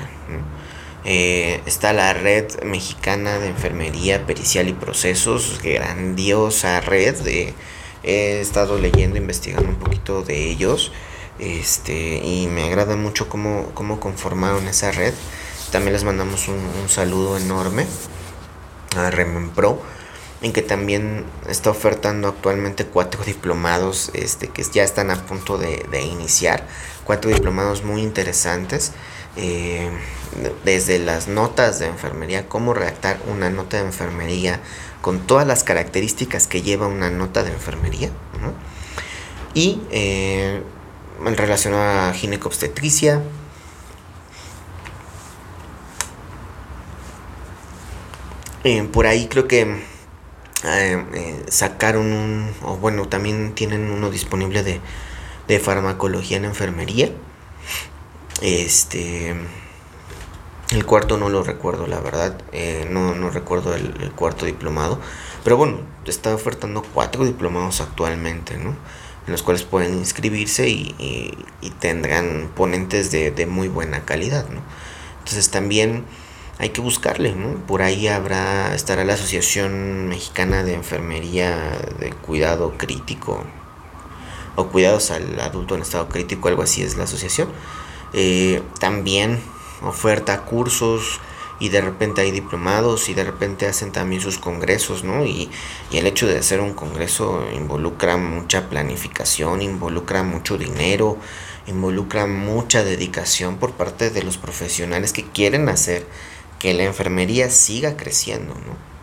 Eh, 1.05 1.61
está 1.67 1.93
la 1.93 2.15
red 2.15 2.63
mexicana 2.63 3.39
de 3.39 3.49
enfermería 3.49 4.27
pericial 4.27 4.69
y 4.69 4.73
procesos, 4.73 5.61
grandiosa 5.63 6.81
red 6.81 7.15
de 7.17 7.53
he 8.03 8.41
estado 8.41 8.79
leyendo, 8.79 9.19
investigando 9.19 9.69
un 9.69 9.77
poquito 9.77 10.23
de 10.23 10.49
ellos. 10.51 10.93
Este, 11.39 12.19
y 12.25 12.47
me 12.47 12.65
agrada 12.65 12.97
mucho 12.97 13.29
cómo, 13.29 13.71
cómo 13.75 14.01
conformaron 14.01 14.67
esa 14.69 14.93
red. 14.93 15.15
También 15.73 15.93
les 15.93 16.05
mandamos 16.05 16.49
un, 16.49 16.89
saludo 16.89 17.37
enorme 17.37 17.87
a 18.97 19.11
Remen 19.11 19.51
Pro, 19.51 19.83
en 20.43 20.53
que 20.53 20.63
también 20.63 21.25
está 21.49 21.71
ofertando 21.71 22.29
actualmente 22.29 22.87
cuatro 22.87 23.25
diplomados 23.25 24.11
este, 24.15 24.49
que 24.49 24.63
ya 24.63 24.85
están 24.85 25.11
a 25.11 25.17
punto 25.17 25.59
de, 25.59 25.85
de 25.91 26.03
iniciar. 26.03 26.67
Cuatro 27.05 27.31
diplomados 27.31 27.83
muy 27.83 28.03
interesantes. 28.03 28.93
Eh, 29.37 29.91
desde 30.65 30.99
las 30.99 31.29
notas 31.29 31.79
de 31.79 31.87
enfermería, 31.87 32.49
cómo 32.49 32.75
redactar 32.75 33.19
una 33.29 33.51
nota 33.51 33.79
de 33.79 33.85
enfermería 33.85 34.61
con 35.01 35.21
todas 35.21 35.47
las 35.47 35.65
características 35.65 36.47
que 36.47 36.63
lleva 36.63 36.87
una 36.87 37.11
nota 37.11 37.43
de 37.43 37.53
enfermería. 37.53 38.11
Y 39.55 39.81
eh, 39.91 40.63
en 41.25 41.37
relación 41.37 41.75
a 41.75 42.13
ginecobstetricia. 42.15 43.23
Eh, 48.65 48.83
por 48.93 49.07
ahí 49.07 49.29
creo 49.29 49.47
que 49.47 49.61
eh, 49.63 51.05
eh, 51.15 51.45
sacaron 51.49 52.13
un, 52.13 52.51
o 52.63 52.77
bueno, 52.77 53.09
también 53.09 53.55
tienen 53.55 53.91
uno 53.91 54.11
disponible 54.11 54.63
de, 54.63 54.81
de 55.49 55.61
farmacología 55.61 56.39
en 56.39 56.47
enfermería. 56.47 57.11
Este, 58.41 59.35
el 60.71 60.87
cuarto 60.87 61.19
no 61.19 61.29
lo 61.29 61.43
recuerdo, 61.43 61.87
la 61.87 62.01
verdad, 62.01 62.37
eh, 62.53 62.87
no, 62.91 63.15
no 63.15 63.31
recuerdo 63.31 63.75
el, 63.75 63.95
el 64.01 64.13
cuarto 64.13 64.47
diplomado, 64.47 64.99
pero 65.45 65.57
bueno, 65.57 65.81
está 66.07 66.35
ofertando 66.35 66.83
cuatro 66.83 67.25
diplomados 67.25 67.81
actualmente, 67.81 68.57
¿no? 68.57 68.75
En 69.27 69.33
los 69.33 69.43
cuales 69.43 69.63
pueden 69.63 69.95
inscribirse 69.99 70.69
y, 70.69 70.95
y, 71.61 71.71
tendrán 71.71 72.51
ponentes 72.55 73.11
de, 73.11 73.31
de, 73.31 73.47
muy 73.47 73.69
buena 73.69 74.05
calidad, 74.05 74.49
¿no? 74.51 74.61
Entonces 75.21 75.51
también 75.51 76.05
hay 76.59 76.71
que 76.71 76.81
buscarle, 76.81 77.35
¿no? 77.35 77.55
Por 77.67 77.83
ahí 77.83 78.07
habrá, 78.07 78.75
estará 78.75 79.05
la 79.05 79.15
Asociación 79.15 80.09
Mexicana 80.09 80.63
de 80.63 80.75
Enfermería 80.75 81.57
de 81.99 82.11
Cuidado 82.11 82.75
Crítico 82.77 83.45
o 84.57 84.69
Cuidados 84.69 85.11
al 85.11 85.41
Adulto 85.41 85.75
en 85.75 85.83
Estado 85.83 86.09
Crítico, 86.09 86.49
algo 86.49 86.63
así 86.63 86.83
es 86.83 86.97
la 86.97 87.05
asociación. 87.05 87.49
Eh, 88.13 88.63
también 88.79 89.41
oferta 89.83 90.43
cursos, 90.43 91.21
y 91.61 91.69
de 91.69 91.81
repente 91.81 92.21
hay 92.21 92.31
diplomados 92.31 93.09
y 93.09 93.15
de 93.15 93.25
repente 93.25 93.67
hacen 93.67 93.93
también 93.93 94.21
sus 94.21 94.39
congresos, 94.39 95.05
¿no? 95.05 95.25
Y, 95.25 95.51
y, 95.91 95.99
el 95.99 96.07
hecho 96.07 96.27
de 96.27 96.39
hacer 96.39 96.61
un 96.61 96.75
congreso 96.75 97.47
involucra 97.55 98.17
mucha 98.17 98.69
planificación, 98.69 99.63
involucra 99.63 100.23
mucho 100.23 100.59
dinero, 100.59 101.17
involucra 101.67 102.27
mucha 102.27 102.83
dedicación 102.83 103.57
por 103.57 103.73
parte 103.73 104.11
de 104.11 104.23
los 104.23 104.37
profesionales 104.37 105.13
que 105.13 105.25
quieren 105.25 105.69
hacer 105.69 106.07
que 106.59 106.75
la 106.75 106.85
enfermería 106.85 107.51
siga 107.51 107.97
creciendo, 107.97 108.55
¿no? 108.55 108.95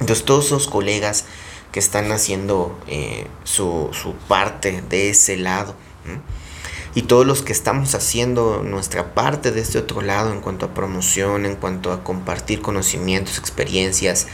Entonces 0.00 0.24
todos 0.24 0.46
esos 0.46 0.68
colegas 0.68 1.24
que 1.70 1.80
están 1.80 2.12
haciendo 2.12 2.78
eh, 2.86 3.26
su, 3.44 3.90
su 3.92 4.14
parte 4.14 4.82
de 4.88 5.10
ese 5.10 5.36
lado, 5.36 5.74
¿no? 6.04 6.33
Y 6.94 7.02
todos 7.02 7.26
los 7.26 7.42
que 7.42 7.52
estamos 7.52 7.94
haciendo 7.94 8.62
nuestra 8.62 9.14
parte 9.14 9.50
de 9.50 9.60
este 9.60 9.78
otro 9.78 10.00
lado 10.00 10.32
en 10.32 10.40
cuanto 10.40 10.66
a 10.66 10.74
promoción, 10.74 11.44
en 11.44 11.56
cuanto 11.56 11.92
a 11.92 12.04
compartir 12.04 12.60
conocimientos, 12.60 13.38
experiencias, 13.38 14.28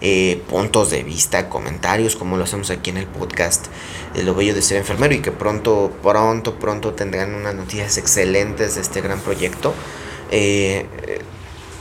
eh, 0.00 0.42
puntos 0.48 0.90
de 0.90 1.02
vista, 1.02 1.48
comentarios, 1.48 2.14
como 2.14 2.36
lo 2.36 2.44
hacemos 2.44 2.70
aquí 2.70 2.90
en 2.90 2.98
el 2.98 3.06
podcast 3.06 3.66
de 4.14 4.22
Lo 4.22 4.34
Bello 4.34 4.54
de 4.54 4.62
Ser 4.62 4.78
Enfermero 4.78 5.14
y 5.14 5.20
que 5.20 5.32
pronto, 5.32 5.92
pronto, 6.02 6.58
pronto 6.58 6.92
tendrán 6.94 7.34
unas 7.34 7.54
noticias 7.54 7.96
excelentes 7.96 8.74
de 8.76 8.82
este 8.82 9.00
gran 9.00 9.20
proyecto. 9.20 9.74
Eh, 10.30 10.86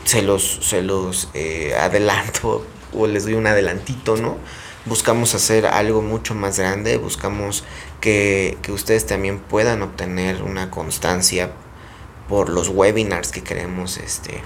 se 0.05 0.21
los, 0.21 0.59
se 0.61 0.81
los 0.81 1.29
eh, 1.33 1.75
adelanto 1.79 2.65
o 2.93 3.07
les 3.07 3.25
doy 3.25 3.33
un 3.33 3.47
adelantito, 3.47 4.17
¿no? 4.17 4.37
Buscamos 4.85 5.33
hacer 5.33 5.65
algo 5.65 6.01
mucho 6.01 6.35
más 6.35 6.59
grande, 6.59 6.97
buscamos 6.97 7.63
que, 8.03 8.57
que 8.61 8.73
ustedes 8.73 9.05
también 9.05 9.39
puedan 9.39 9.81
obtener 9.81 10.43
una 10.43 10.69
constancia 10.69 11.51
por 12.27 12.49
los 12.49 12.67
webinars 12.67 13.31
que 13.31 13.43
queremos 13.43 13.95
este, 13.95 14.41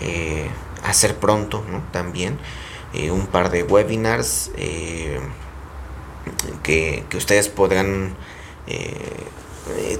eh, 0.00 0.48
hacer 0.82 1.14
pronto, 1.14 1.64
¿no? 1.70 1.84
También 1.92 2.40
eh, 2.92 3.12
un 3.12 3.28
par 3.28 3.52
de 3.52 3.62
webinars 3.62 4.50
eh, 4.56 5.20
que, 6.64 7.04
que, 7.08 7.16
ustedes 7.16 7.48
podrán 7.48 8.16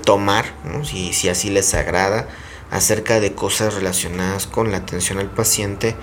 tomar, 0.04 0.46
¿no? 0.64 0.84
si, 0.84 1.12
si 1.12 1.28
así 1.28 1.50
les 1.50 1.74
agrada, 1.74 2.26
acerca 2.72 3.20
de 3.20 3.32
cosas 3.32 3.74
relacionadas 3.74 4.48
con 4.48 4.72
la 4.72 4.78
atención 4.78 5.20
al 5.20 5.30
paciente 5.30 5.94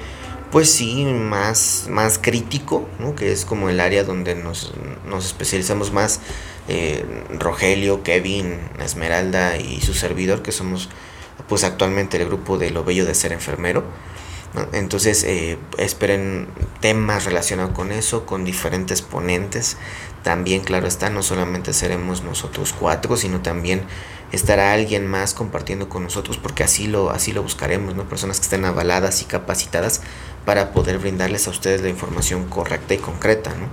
pues 0.52 0.72
sí, 0.72 1.06
más, 1.06 1.88
más 1.90 2.18
crítico, 2.18 2.88
¿no? 3.00 3.16
que 3.16 3.32
es 3.32 3.46
como 3.46 3.70
el 3.70 3.80
área 3.80 4.04
donde 4.04 4.36
nos, 4.36 4.74
nos 5.06 5.26
especializamos 5.26 5.92
más 5.92 6.20
eh, 6.68 7.06
Rogelio, 7.38 8.04
Kevin, 8.04 8.60
Esmeralda 8.80 9.58
y 9.58 9.82
su 9.82 9.94
servidor, 9.94 10.42
que 10.42 10.52
somos 10.52 10.90
pues 11.48 11.64
actualmente 11.64 12.18
el 12.18 12.28
grupo 12.28 12.58
de 12.58 12.70
Lo 12.70 12.84
Bello 12.84 13.06
de 13.06 13.16
Ser 13.16 13.32
Enfermero. 13.32 13.84
Entonces 14.74 15.24
eh, 15.26 15.60
esperen 15.78 16.48
temas 16.80 17.26
relacionados 17.26 17.74
con 17.74 17.92
eso, 17.92 18.26
con 18.26 18.46
diferentes 18.46 19.02
ponentes. 19.02 19.78
También, 20.24 20.62
claro 20.62 20.88
está, 20.88 21.10
no 21.10 21.22
solamente 21.22 21.72
seremos 21.72 22.24
nosotros 22.24 22.74
cuatro, 22.78 23.16
sino 23.16 23.42
también 23.42 23.84
estará 24.32 24.74
alguien 24.74 25.08
más 25.08 25.34
compartiendo 25.34 25.90
con 25.90 26.04
nosotros 26.04 26.38
porque 26.38 26.64
así 26.64 26.88
lo, 26.88 27.10
así 27.10 27.32
lo 27.32 27.44
buscaremos, 27.44 27.96
¿no? 27.96 28.10
Personas 28.10 28.40
que 28.40 28.44
estén 28.44 28.66
avaladas 28.66 29.22
y 29.22 29.26
capacitadas 29.26 30.02
para 30.46 30.72
poder 30.72 31.00
brindarles 31.00 31.48
a 31.48 31.52
ustedes 31.52 31.82
la 31.82 31.90
información 31.90 32.46
correcta 32.48 32.94
y 32.94 32.98
concreta, 32.98 33.52
¿no? 33.52 33.68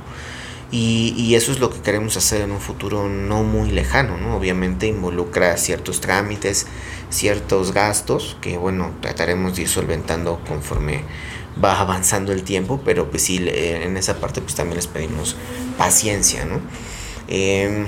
Y, 0.72 1.34
eso 1.36 1.52
es 1.52 1.60
lo 1.60 1.70
que 1.70 1.80
queremos 1.80 2.16
hacer 2.16 2.42
en 2.42 2.50
un 2.50 2.60
futuro 2.60 3.08
no 3.08 3.44
muy 3.44 3.70
lejano, 3.70 4.16
¿no? 4.16 4.36
Obviamente 4.36 4.86
involucra 4.86 5.56
ciertos 5.56 6.00
trámites, 6.00 6.66
ciertos 7.08 7.72
gastos, 7.72 8.36
que 8.40 8.58
bueno, 8.58 8.92
trataremos 9.00 9.54
de 9.54 9.62
ir 9.62 9.68
solventando 9.68 10.40
conforme 10.46 11.04
va 11.62 11.80
avanzando 11.80 12.32
el 12.32 12.42
tiempo, 12.42 12.80
pero 12.84 13.08
pues 13.10 13.22
sí, 13.22 13.38
en 13.48 13.96
esa 13.96 14.18
parte 14.20 14.40
pues 14.40 14.56
también 14.56 14.76
les 14.76 14.88
pedimos 14.88 15.36
paciencia, 15.78 16.44
¿no? 16.44 16.60
Eh, 17.28 17.86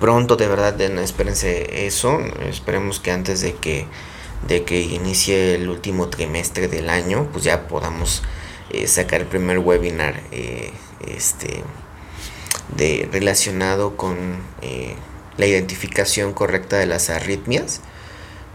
pronto 0.00 0.36
de 0.36 0.46
verdad 0.46 0.80
espérense 0.80 1.86
eso 1.86 2.20
esperemos 2.48 3.00
que 3.00 3.10
antes 3.10 3.40
de 3.40 3.54
que 3.54 3.86
de 4.46 4.64
que 4.64 4.80
inicie 4.80 5.54
el 5.54 5.68
último 5.68 6.08
trimestre 6.08 6.68
del 6.68 6.90
año 6.90 7.28
pues 7.32 7.44
ya 7.44 7.66
podamos 7.68 8.22
eh, 8.70 8.86
sacar 8.86 9.22
el 9.22 9.26
primer 9.26 9.58
webinar 9.58 10.22
eh, 10.30 10.72
este 11.06 11.62
de 12.76 13.08
relacionado 13.12 13.96
con 13.96 14.16
eh, 14.62 14.94
la 15.36 15.46
identificación 15.46 16.32
correcta 16.32 16.76
de 16.76 16.86
las 16.86 17.10
arritmias 17.10 17.80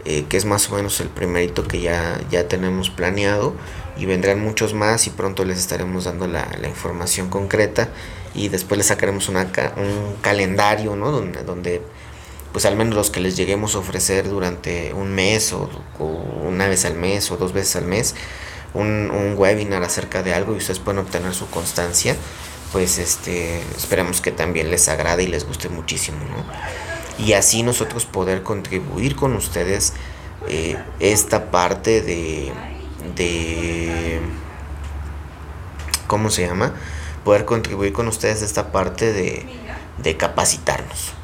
eh, 0.06 0.26
que 0.28 0.36
es 0.36 0.44
más 0.44 0.70
o 0.70 0.76
menos 0.76 1.00
el 1.00 1.08
primerito 1.08 1.66
que 1.66 1.80
ya, 1.80 2.20
ya 2.30 2.46
tenemos 2.46 2.90
planeado 2.90 3.54
y 3.96 4.04
vendrán 4.04 4.38
muchos 4.38 4.74
más 4.74 5.06
y 5.06 5.10
pronto 5.10 5.46
les 5.46 5.58
estaremos 5.58 6.04
dando 6.04 6.26
la, 6.26 6.46
la 6.60 6.68
información 6.68 7.30
concreta 7.30 7.88
y 8.34 8.48
después 8.48 8.76
les 8.76 8.88
sacaremos 8.88 9.30
una, 9.30 9.50
un 9.76 10.16
calendario, 10.20 10.94
¿no? 10.94 11.10
Donde, 11.10 11.42
donde 11.44 11.82
pues 12.54 12.66
al 12.66 12.76
menos 12.76 12.94
los 12.94 13.10
que 13.10 13.18
les 13.18 13.36
lleguemos 13.36 13.74
a 13.74 13.80
ofrecer 13.80 14.28
durante 14.28 14.94
un 14.94 15.12
mes 15.12 15.52
o, 15.52 15.68
una 15.98 16.68
vez 16.68 16.84
al 16.84 16.94
mes 16.94 17.32
o 17.32 17.36
dos 17.36 17.52
veces 17.52 17.74
al 17.74 17.84
mes, 17.84 18.14
un, 18.74 19.10
un 19.10 19.34
webinar 19.36 19.82
acerca 19.82 20.22
de 20.22 20.34
algo 20.34 20.54
y 20.54 20.58
ustedes 20.58 20.78
pueden 20.78 21.00
obtener 21.00 21.34
su 21.34 21.50
constancia, 21.50 22.14
pues 22.70 22.98
este, 22.98 23.60
esperemos 23.76 24.20
que 24.20 24.30
también 24.30 24.70
les 24.70 24.88
agrade 24.88 25.24
y 25.24 25.26
les 25.26 25.44
guste 25.44 25.68
muchísimo, 25.68 26.18
¿no? 26.18 27.24
Y 27.24 27.32
así 27.32 27.64
nosotros 27.64 28.06
poder 28.06 28.44
contribuir 28.44 29.16
con 29.16 29.34
ustedes 29.34 29.92
eh, 30.46 30.76
esta 31.00 31.50
parte 31.50 32.02
de, 32.02 32.52
de, 33.16 34.20
¿cómo 36.06 36.30
se 36.30 36.46
llama? 36.46 36.72
Poder 37.24 37.46
contribuir 37.46 37.92
con 37.92 38.06
ustedes 38.06 38.42
esta 38.42 38.70
parte 38.70 39.12
de, 39.12 39.44
de 39.98 40.16
capacitarnos, 40.16 41.14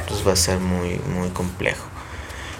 Entonces 0.00 0.26
va 0.26 0.32
a 0.32 0.36
ser 0.36 0.58
muy, 0.58 1.00
muy 1.14 1.28
complejo. 1.30 1.84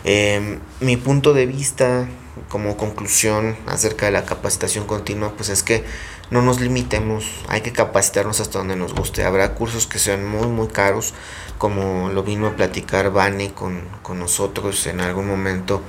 Em, 0.04 0.60
mi 0.80 0.96
punto 0.96 1.34
de 1.34 1.46
vista 1.46 2.08
como 2.48 2.76
conclusión 2.76 3.56
acerca 3.66 4.06
de 4.06 4.12
la 4.12 4.24
capacitación 4.24 4.86
continua, 4.86 5.32
pues 5.36 5.50
es 5.50 5.62
que 5.62 5.84
no 6.30 6.42
nos 6.42 6.60
limitemos, 6.60 7.26
hay 7.48 7.60
que 7.60 7.72
capacitarnos 7.72 8.40
hasta 8.40 8.58
donde 8.58 8.76
nos 8.76 8.94
guste. 8.94 9.24
Habrá 9.24 9.54
cursos 9.54 9.86
que 9.86 9.98
sean 9.98 10.26
muy, 10.26 10.46
muy 10.46 10.68
caros, 10.68 11.12
como 11.58 12.08
lo 12.08 12.22
vino 12.22 12.46
a 12.46 12.56
platicar 12.56 13.12
Vane 13.12 13.52
con, 13.52 13.82
nosotros 14.18 14.86
en 14.86 15.00
algún 15.00 15.26
momento 15.26 15.82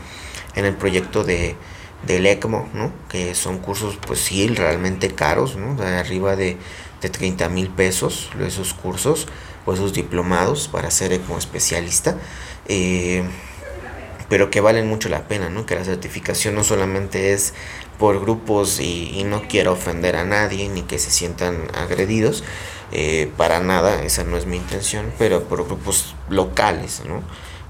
en 0.55 0.65
el 0.65 0.75
proyecto 0.75 1.23
de, 1.23 1.55
del 2.05 2.25
ECMO, 2.25 2.69
¿no? 2.73 2.91
que 3.07 3.33
son 3.35 3.59
cursos, 3.59 3.97
pues 4.05 4.19
sí, 4.19 4.47
realmente 4.47 5.13
caros, 5.13 5.55
¿no? 5.55 5.75
de 5.75 5.95
arriba 5.95 6.35
de, 6.35 6.57
de 7.01 7.09
30 7.09 7.49
mil 7.49 7.69
pesos 7.69 8.29
esos 8.39 8.73
cursos 8.73 9.27
o 9.65 9.73
esos 9.73 9.93
diplomados 9.93 10.67
para 10.67 10.91
ser 10.91 11.13
ECMO 11.13 11.37
especialista. 11.37 12.17
Eh, 12.67 13.23
pero 14.29 14.49
que 14.49 14.61
valen 14.61 14.87
mucho 14.87 15.09
la 15.09 15.27
pena, 15.27 15.49
¿no? 15.49 15.65
Que 15.65 15.75
la 15.75 15.83
certificación 15.83 16.55
no 16.55 16.63
solamente 16.63 17.33
es 17.33 17.53
por 17.99 18.21
grupos 18.21 18.79
y, 18.79 19.23
no 19.25 19.43
quiero 19.49 19.73
ofender 19.73 20.15
a 20.15 20.23
nadie 20.23 20.69
ni 20.69 20.83
que 20.83 20.99
se 20.99 21.11
sientan 21.11 21.67
agredidos, 21.75 22.43
eh, 22.93 23.29
para 23.35 23.59
nada, 23.59 24.03
esa 24.03 24.23
no 24.23 24.37
es 24.37 24.45
mi 24.45 24.55
intención, 24.55 25.11
pero 25.19 25.43
por 25.43 25.65
grupos 25.65 26.15
locales, 26.29 27.03
¿no? 27.05 27.21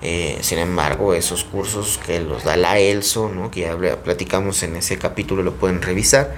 Eh, 0.01 0.39
sin 0.41 0.58
embargo, 0.58 1.13
esos 1.13 1.43
cursos 1.43 1.99
que 2.06 2.19
los 2.19 2.43
da 2.43 2.58
la 2.58 2.80
ELSO, 2.80 3.30
¿no? 3.30 3.51
que 3.51 3.62
ya 3.62 3.77
platicamos 4.04 4.63
en 4.63 4.75
ese 4.75 4.97
capítulo, 4.97 5.43
lo 5.43 5.54
pueden 5.54 5.82
revisar. 5.82 6.36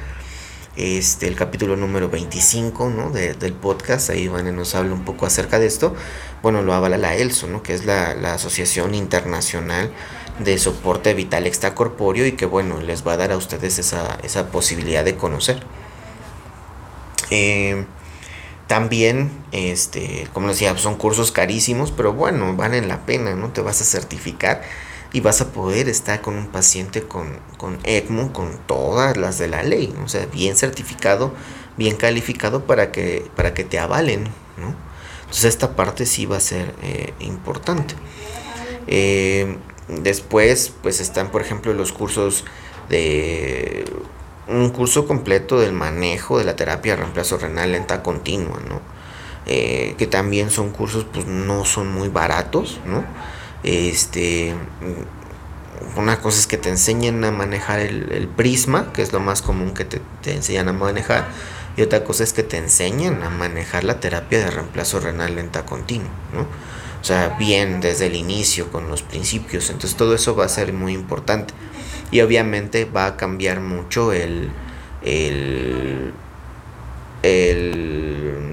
Este, 0.76 1.28
el 1.28 1.36
capítulo 1.36 1.76
número 1.76 2.10
25 2.10 2.90
¿no? 2.90 3.12
del 3.12 3.54
podcast, 3.54 4.10
ahí 4.10 4.28
Van 4.28 4.56
nos 4.56 4.74
habla 4.74 4.94
un 4.94 5.06
poco 5.06 5.28
acerca 5.28 5.60
de 5.60 5.68
esto 5.68 5.96
bueno, 6.44 6.62
lo 6.62 6.74
avala 6.74 6.98
la 6.98 7.16
ELSO, 7.16 7.48
¿no? 7.48 7.64
que 7.64 7.74
es 7.74 7.86
la, 7.86 8.12
Asociación 8.34 8.94
Internacional 8.94 9.92
de 10.40 10.58
Soporte 10.58 11.14
Vital 11.14 11.48
Extracorpóreo 11.48 12.28
y 12.28 12.34
que 12.34 12.46
bueno, 12.46 12.82
les 12.82 13.08
va 13.08 13.14
a 13.14 13.18
dar 13.18 13.32
a 13.32 13.38
ustedes 13.38 13.80
esa, 13.80 14.52
posibilidad 14.52 15.06
de 15.06 15.16
conocer. 15.16 15.64
Eh, 17.30 17.86
también, 18.68 19.32
este, 19.54 20.28
como 20.34 20.50
decía, 20.50 20.78
son 20.78 20.96
cursos 20.96 21.32
carísimos, 21.32 21.92
pero 21.92 22.12
bueno, 22.12 22.56
valen 22.58 22.90
la 22.90 23.06
pena, 23.06 23.36
¿no? 23.36 23.50
Te 23.54 23.62
vas 23.62 23.80
a 23.80 23.86
certificar 23.86 24.64
y 25.14 25.22
vas 25.22 25.42
a 25.42 25.52
poder 25.52 25.88
estar 25.88 26.22
con 26.22 26.36
un 26.36 26.48
paciente 26.48 27.04
con, 27.04 27.40
con 27.58 27.78
ECMO, 27.84 28.34
con 28.34 28.58
todas 28.66 29.16
las 29.16 29.38
de 29.38 29.48
la 29.48 29.64
ley, 29.64 29.94
o 30.04 30.10
sea, 30.10 30.26
bien 30.26 30.58
certificado, 30.58 31.34
bien 31.78 31.96
calificado 31.96 32.66
para 32.66 32.92
que, 32.92 33.30
para 33.36 33.54
que 33.54 33.64
te 33.64 33.78
avalen, 33.78 34.24
¿no? 34.58 34.76
Entonces 35.22 35.46
esta 35.46 35.76
parte 35.76 36.06
sí 36.06 36.26
va 36.26 36.38
a 36.38 36.40
ser 36.40 36.74
eh, 36.82 37.14
importante. 37.20 37.96
Eh, 38.88 39.58
después 39.88 40.74
pues 40.82 41.00
están 41.00 41.30
por 41.30 41.42
ejemplo 41.42 41.74
los 41.74 41.92
cursos 41.92 42.46
de 42.90 43.86
un 44.48 44.70
curso 44.70 45.08
completo 45.08 45.60
del 45.60 45.74
manejo 45.74 46.38
de 46.38 46.44
la 46.44 46.56
terapia 46.56 46.94
de 46.94 47.02
reemplazo 47.02 47.38
renal 47.38 47.72
lenta 47.72 48.04
continua, 48.04 48.60
¿no? 48.68 48.82
Eh, 49.46 49.96
que 49.98 50.08
también 50.08 50.50
son 50.50 50.70
cursos 50.72 51.06
pues 51.12 51.26
no 51.26 51.66
son 51.66 51.92
muy 51.92 52.10
baratos, 52.10 52.80
¿no? 52.86 53.04
Este, 53.64 54.54
una 55.96 56.20
cosa 56.20 56.40
es 56.40 56.48
que 56.48 56.58
te 56.58 56.70
enseñen 56.70 57.24
a 57.24 57.32
manejar 57.32 57.80
el, 57.80 58.28
prisma, 58.36 58.92
que 58.94 59.02
es 59.02 59.14
lo 59.14 59.20
más 59.20 59.42
común 59.42 59.74
que 59.74 59.86
te, 59.86 60.02
te 60.22 60.34
enseñan 60.34 60.70
a 60.70 60.74
manejar, 60.74 61.28
y 61.76 61.82
otra 61.82 62.04
cosa 62.04 62.24
es 62.24 62.34
que 62.34 62.44
te 62.44 62.58
enseñen 62.58 63.24
a 63.24 63.30
manejar 63.30 63.84
la 63.84 64.00
terapia 64.00 64.40
de 64.40 64.52
reemplazo 64.52 65.00
renal 65.00 65.36
lenta 65.36 65.66
continua, 65.66 66.10
¿no? 66.34 66.42
O 67.04 67.06
sea, 67.06 67.36
bien 67.38 67.82
desde 67.82 68.06
el 68.06 68.16
inicio, 68.16 68.72
con 68.72 68.88
los 68.88 69.02
principios. 69.02 69.70
Entonces 69.70 69.98
todo 69.98 70.16
eso 70.16 70.38
va 70.38 70.46
a 70.46 70.50
ser 70.50 70.72
muy 70.72 70.94
importante. 70.94 71.54
Y 72.12 72.22
obviamente 72.22 72.86
va 72.86 73.08
a 73.08 73.18
cambiar 73.18 73.60
mucho 73.60 74.14
el, 74.14 74.50
el, 75.02 76.14
el, 77.22 78.53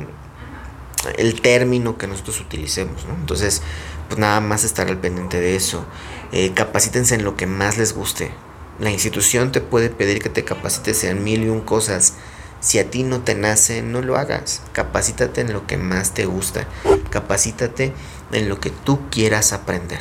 el 1.16 1.40
término 1.40 1.98
que 1.98 2.06
nosotros 2.06 2.40
utilicemos, 2.40 3.06
¿no? 3.06 3.14
Entonces, 3.14 3.62
pues 4.08 4.18
nada 4.18 4.40
más 4.40 4.64
estar 4.64 4.88
al 4.88 4.98
pendiente 4.98 5.40
de 5.40 5.56
eso. 5.56 5.84
Eh, 6.32 6.52
capacítense 6.54 7.14
en 7.14 7.24
lo 7.24 7.36
que 7.36 7.46
más 7.46 7.78
les 7.78 7.94
guste. 7.94 8.32
La 8.78 8.90
institución 8.90 9.52
te 9.52 9.60
puede 9.60 9.90
pedir 9.90 10.22
que 10.22 10.30
te 10.30 10.44
capacites 10.44 11.04
en 11.04 11.22
mil 11.22 11.42
y 11.44 11.48
un 11.48 11.60
cosas 11.60 12.14
si 12.60 12.78
a 12.78 12.90
ti 12.90 13.04
no 13.04 13.22
te 13.22 13.34
nace, 13.34 13.80
no 13.80 14.02
lo 14.02 14.16
hagas. 14.16 14.62
Capacítate 14.72 15.40
en 15.40 15.52
lo 15.54 15.66
que 15.66 15.78
más 15.78 16.12
te 16.12 16.26
gusta. 16.26 16.66
Capacítate 17.08 17.94
en 18.32 18.48
lo 18.50 18.60
que 18.60 18.68
tú 18.68 19.08
quieras 19.10 19.54
aprender. 19.54 20.00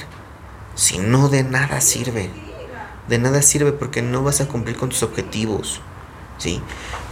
Si 0.76 0.98
no, 0.98 1.30
de 1.30 1.44
nada 1.44 1.80
sirve. 1.80 2.30
De 3.08 3.18
nada 3.18 3.42
sirve 3.42 3.72
porque 3.72 4.02
no 4.02 4.24
vas 4.24 4.42
a 4.42 4.50
cumplir 4.50 4.76
con 4.76 4.90
tus 4.90 5.04
objetivos. 5.04 5.82
¿Sí? 6.40 6.62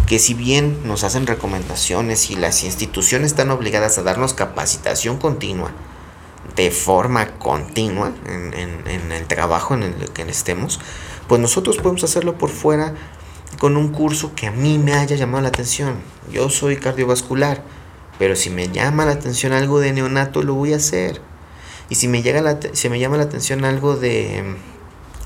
Que 0.08 0.18
si 0.18 0.34
bien 0.34 0.88
nos 0.88 1.04
hacen 1.04 1.28
recomendaciones 1.28 2.32
y 2.32 2.36
las 2.36 2.64
instituciones 2.64 3.28
están 3.28 3.52
obligadas 3.52 4.00
a 4.00 4.04
darnos 4.04 4.34
capacitación 4.34 5.18
continua, 5.18 5.72
de 6.56 6.72
forma 6.72 7.38
continua 7.38 8.14
en, 8.26 8.54
en 8.56 9.12
el 9.12 9.28
trabajo 9.28 9.76
en 9.76 9.84
el 9.84 10.10
que 10.10 10.24
estemos, 10.24 10.80
pues 11.28 11.40
nosotros 11.40 11.78
podemos 11.78 12.04
hacerlo 12.04 12.38
por 12.38 12.50
fuera 12.50 12.96
con 13.60 13.76
un 13.76 13.90
curso 13.90 14.34
que 14.36 14.48
a 14.48 14.52
mí 14.52 14.78
me 14.78 14.94
haya 14.94 15.16
llamado 15.16 15.42
la 15.42 15.50
atención. 15.50 15.98
Yo 16.32 16.50
soy 16.50 16.78
cardiovascular, 16.78 17.64
pero 18.20 18.36
si 18.36 18.50
me 18.50 18.70
llama 18.70 19.06
la 19.06 19.14
atención 19.14 19.54
algo 19.54 19.80
de 19.80 19.94
neonato, 19.94 20.44
lo 20.44 20.54
voy 20.54 20.74
a 20.74 20.78
hacer. 20.78 21.22
Y 21.90 21.96
si 21.96 22.08
me, 22.08 22.22
llega 22.22 22.42
la, 22.42 22.60
si 22.74 22.90
me 22.90 23.00
llama 23.00 23.18
la 23.18 23.24
atención 23.24 23.64
algo 23.66 23.96
de 23.96 24.44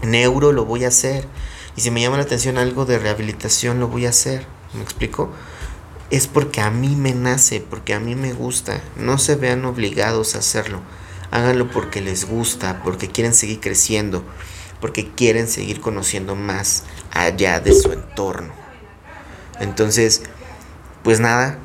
mm, 0.04 0.10
neuro, 0.10 0.52
lo 0.52 0.66
voy 0.66 0.86
a 0.86 0.90
hacer. 0.90 1.28
Y 1.76 1.82
si 1.82 1.92
me 1.92 2.02
llama 2.02 2.18
la 2.18 2.24
atención 2.24 2.58
algo 2.58 2.86
de 2.86 3.00
rehabilitación, 3.00 3.80
lo 3.80 3.88
voy 3.88 4.06
a 4.06 4.10
hacer. 4.10 4.46
¿Me 4.74 4.82
explico? 4.82 5.32
Es 6.10 6.28
porque 6.28 6.62
a 6.62 6.70
mí 6.72 6.96
me 6.96 7.14
nace, 7.14 7.62
porque 7.62 7.94
a 7.94 8.00
mí 8.00 8.16
me 8.16 8.34
gusta. 8.34 8.82
No 8.96 9.18
se 9.18 9.36
vean 9.36 9.66
obligados 9.66 10.36
a 10.36 10.40
hacerlo. 10.40 10.82
Háganlo 11.32 11.72
porque 11.72 12.02
les 12.02 12.26
gusta, 12.26 12.82
porque 12.84 13.08
quieren 13.08 13.34
seguir 13.34 13.60
creciendo 13.62 14.24
porque 14.82 15.08
quieren 15.12 15.48
seguir 15.48 15.80
conociendo 15.80 16.36
más 16.36 16.84
allá 17.12 17.62
de 17.62 17.74
su 17.74 17.94
entorno. 17.94 18.52
Entonces, 19.60 20.24
pues 21.04 21.20
nada, 21.20 21.60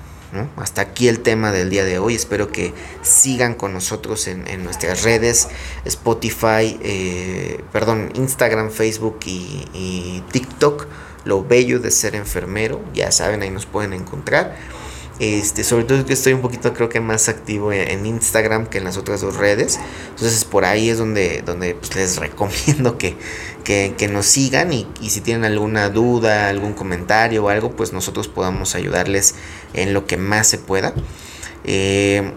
hasta 0.56 0.82
aquí 0.82 1.08
el 1.08 1.20
tema 1.20 1.52
del 1.52 1.70
día 1.70 1.84
de 1.84 1.98
hoy. 1.98 2.14
Espero 2.14 2.50
que 2.50 2.72
sigan 3.02 3.54
con 3.54 3.72
nosotros 3.72 4.26
en, 4.28 4.64
nuestras 4.64 5.02
redes, 5.02 5.48
Spotify, 5.84 6.78
eh, 6.82 7.62
perdón, 7.72 8.10
Instagram, 8.14 8.70
Facebook 8.70 9.20
y, 9.26 9.66
y 9.72 10.22
TikTok. 10.32 10.86
Lo 11.24 11.42
bello 11.42 11.80
de 11.80 11.90
ser 11.90 12.14
enfermero, 12.14 12.80
ya 12.94 13.10
saben, 13.10 13.42
ahí 13.42 13.50
nos 13.50 13.66
pueden 13.66 13.92
encontrar. 13.92 14.56
Este, 15.18 15.64
sobre 15.64 15.84
todo 15.84 16.04
que 16.04 16.12
estoy 16.12 16.34
un 16.34 16.42
poquito 16.42 16.74
creo 16.74 16.90
que 16.90 17.00
más 17.00 17.30
activo 17.30 17.72
en 17.72 18.04
Instagram 18.04 18.66
que 18.66 18.78
en 18.78 18.84
las 18.84 18.98
otras 18.98 19.22
dos 19.22 19.36
redes. 19.36 19.80
Entonces 20.10 20.44
por 20.44 20.64
ahí 20.64 20.90
es 20.90 20.98
donde, 20.98 21.42
donde 21.44 21.74
pues, 21.74 21.94
les 21.94 22.16
recomiendo 22.20 22.98
que, 22.98 23.16
que, 23.64 24.08
nos 24.08 24.26
sigan 24.26 24.72
y, 24.72 24.86
si 25.08 25.20
tienen 25.20 25.44
alguna 25.44 25.88
duda, 25.88 26.48
algún 26.48 26.74
comentario 26.74 27.44
o 27.44 27.48
algo, 27.48 27.70
pues 27.70 27.92
nosotros 27.92 28.28
podamos 28.28 28.74
ayudarles 28.74 29.34
en 29.72 29.94
lo 29.94 30.06
que 30.06 30.18
más 30.18 30.48
se 30.48 30.58
pueda. 30.58 30.92
Eh, 31.64 32.32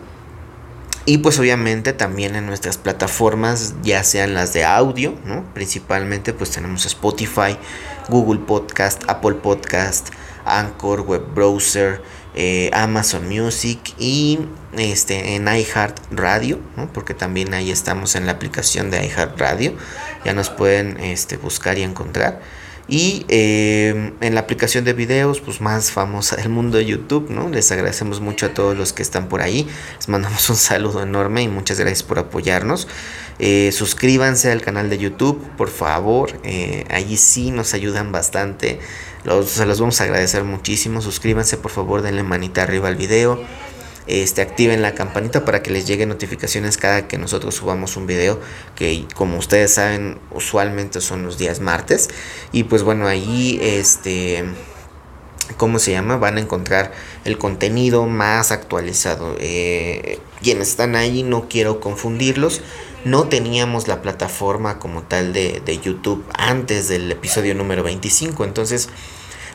y 1.06 1.18
pues 1.20 1.40
obviamente 1.40 1.92
también 1.92 2.36
en 2.36 2.46
nuestras 2.46 2.78
plataformas, 2.78 3.74
ya 3.82 4.04
sean 4.04 4.34
las 4.34 4.54
de 4.54 4.64
audio, 4.64 5.16
¿no? 5.26 5.44
Principalmente 5.54 6.34
pues 6.34 6.52
tenemos 6.52 6.86
Spotify, 6.86 7.58
Google 8.10 8.40
Podcast, 8.40 9.04
Apple 9.08 9.36
Podcast, 9.36 10.10
Anchor, 10.46 11.02
Web 11.02 11.34
Browser, 11.34 12.02
eh, 12.42 12.70
Amazon 12.72 13.28
Music 13.28 13.80
y 14.00 14.40
este, 14.78 15.36
en 15.36 15.46
iHeart 15.50 16.00
Radio, 16.10 16.58
porque 16.94 17.14
también 17.14 17.54
ahí 17.54 17.70
estamos 17.70 18.16
en 18.16 18.26
la 18.26 18.32
aplicación 18.32 18.90
de 18.90 19.06
iHeart 19.06 19.38
Radio, 19.38 19.74
ya 20.24 20.34
nos 20.34 20.50
pueden 20.50 20.98
este, 21.02 21.36
buscar 21.36 21.78
y 21.78 21.84
encontrar. 21.84 22.40
Y 22.88 23.26
eh, 23.28 24.14
en 24.22 24.36
la 24.36 24.40
aplicación 24.40 24.86
de 24.86 24.94
videos, 24.94 25.42
pues 25.42 25.60
más 25.60 25.92
famosa 25.92 26.38
del 26.38 26.48
mundo 26.48 26.78
de 26.78 26.86
YouTube, 26.86 27.30
¿no? 27.30 27.50
Les 27.50 27.74
agradecemos 27.74 28.22
mucho 28.22 28.46
a 28.46 28.54
todos 28.54 28.78
los 28.78 28.94
que 28.94 29.02
están 29.02 29.28
por 29.28 29.42
ahí. 29.42 29.68
Les 29.98 30.08
mandamos 30.08 30.50
un 30.50 30.56
saludo 30.56 31.04
enorme 31.04 31.44
y 31.44 31.50
muchas 31.50 31.78
gracias 31.78 32.04
por 32.04 32.20
apoyarnos. 32.20 32.88
Eh, 33.38 33.74
suscríbanse 33.74 34.50
al 34.50 34.62
canal 34.62 34.90
de 34.90 34.98
YouTube, 34.98 35.46
por 35.58 35.70
favor. 35.70 36.40
allí 36.90 37.18
sí 37.18 37.52
nos 37.52 37.74
ayudan 37.74 38.14
bastante 38.14 38.80
se 39.46 39.66
los 39.66 39.80
vamos 39.80 40.00
a 40.02 40.06
agradecer 40.06 40.44
muchísimo. 40.44 41.02
Suscríbanse, 41.02 41.58
por 41.58 41.72
favor, 41.72 42.02
denle 42.02 42.24
manita 42.24 42.64
arriba 42.64 42.88
al 42.88 42.96
video. 42.96 43.44
Este, 44.08 44.42
activen 44.42 44.82
la 44.82 44.96
campanita 44.96 45.46
para 45.46 45.62
que 45.62 45.70
les 45.70 45.86
lleguen 45.86 46.10
notificaciones 46.10 46.78
cada 46.78 47.08
que 47.08 47.20
nosotros 47.20 47.54
subamos 47.54 47.96
un 47.96 48.08
video 48.08 48.40
que 48.74 49.06
como 49.14 49.38
ustedes 49.38 49.76
saben 49.76 50.18
usualmente 50.32 51.00
son 51.00 51.22
los 51.22 51.38
días 51.38 51.60
martes 51.60 52.10
y 52.52 52.64
pues 52.64 52.82
bueno 52.82 53.06
ahí 53.06 53.60
este 53.62 54.46
¿cómo 55.58 55.80
se 55.80 55.92
llama? 55.92 56.18
Van 56.18 56.38
a 56.38 56.42
encontrar 56.42 56.92
el 57.26 57.38
contenido 57.38 58.06
más 58.06 58.52
actualizado. 58.52 59.36
Eh, 59.40 60.20
quienes 60.42 60.70
están 60.70 60.96
ahí 60.96 61.24
no 61.24 61.48
quiero 61.50 61.80
confundirlos. 61.80 62.62
No 63.06 63.28
teníamos 63.28 63.88
la 63.88 64.02
plataforma 64.02 64.80
como 64.80 65.04
tal 65.04 65.34
de, 65.34 65.62
de 65.66 65.80
YouTube 65.80 66.26
antes 66.34 66.88
del 66.88 67.12
episodio 67.12 67.56
número 67.56 67.84
25. 67.84 68.44
Entonces, 68.44 68.90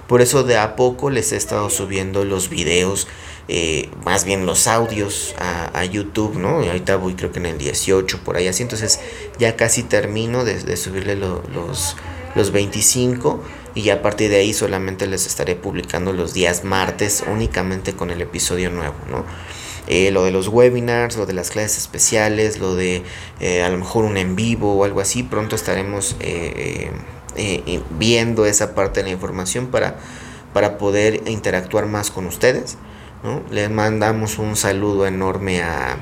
por 0.07 0.23
eso 0.23 0.43
de 0.43 0.57
a 0.57 0.77
poco 0.77 1.11
les 1.11 1.33
he 1.33 1.37
estado 1.37 1.71
subiendo 1.71 2.25
los 2.25 2.49
videos 2.49 3.07
eh, 3.47 3.91
más 4.07 4.25
bien 4.25 4.47
los 4.47 4.67
audios 4.67 5.35
a, 5.39 5.85
YouTube, 5.85 6.37
¿no? 6.37 6.65
Y 6.65 6.69
ahorita 6.69 6.97
voy 6.97 7.15
creo 7.15 7.31
que 7.31 7.41
en 7.41 7.47
el 7.47 7.59
18, 7.59 8.21
por 8.25 8.37
ahí 8.37 8.49
así, 8.49 8.63
entonces 8.63 9.01
ya 9.39 9.55
casi 9.55 9.83
termino 9.83 10.45
de, 10.45 10.77
subirle 10.79 11.15
los, 11.15 11.97
los 12.35 12.51
25 12.53 13.43
y 13.75 13.91
a 13.91 14.01
partir 14.01 14.31
de 14.31 14.37
ahí 14.37 14.55
solamente 14.55 15.07
les 15.07 15.27
estaré 15.27 15.57
publicando 15.57 16.15
los 16.15 16.33
días 16.33 16.65
martes 16.65 17.23
únicamente 17.31 17.93
con 17.93 18.11
el 18.11 18.23
episodio 18.23 18.71
nuevo, 18.71 18.97
¿no? 19.11 19.27
Eh, 19.87 20.11
lo 20.11 20.25
de 20.25 20.31
los 20.31 20.49
webinars, 20.49 21.17
lo 21.17 21.27
de 21.27 21.35
las 21.35 21.51
clases 21.51 21.79
especiales, 21.79 22.59
lo 22.59 22.75
de 22.75 23.03
eh, 23.41 23.63
a 23.63 23.69
lo 23.69 23.79
mejor 23.79 24.05
un 24.05 24.17
en 24.17 24.35
vivo 24.37 24.75
o 24.75 24.85
algo 24.85 25.01
así, 25.01 25.23
pronto 25.23 25.57
estaremos 25.57 26.17
viendo 27.99 28.47
esa 28.47 28.75
parte 28.75 29.01
de 29.01 29.09
la 29.09 29.13
información 29.13 29.67
para, 29.67 29.97
para 30.53 30.79
poder 30.79 31.29
interactuar 31.29 31.87
más 31.87 32.11
con 32.11 32.27
ustedes. 32.27 32.79
Les 33.51 33.71
mandamos 33.71 34.39
un 34.39 34.55
saludo 34.55 35.07
enorme 35.07 35.63
a, 35.63 35.97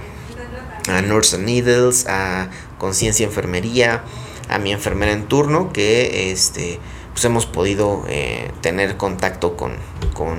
a 0.89 1.03
Nurse 1.03 1.39
Needles, 1.39 2.07
a 2.09 2.51
Conciencia 2.79 3.25
Enfermería, 3.25 4.03
a 4.49 4.59
mi 4.59 4.73
enfermera 4.73 5.13
en 5.13 5.27
turno, 5.27 5.73
que 5.73 6.33
este, 6.33 6.81
pues 7.13 7.25
hemos 7.25 7.47
podido 7.47 8.05
eh, 8.09 8.51
tener 8.61 8.97
contacto 8.97 9.57
con, 9.57 9.73
con 10.15 10.39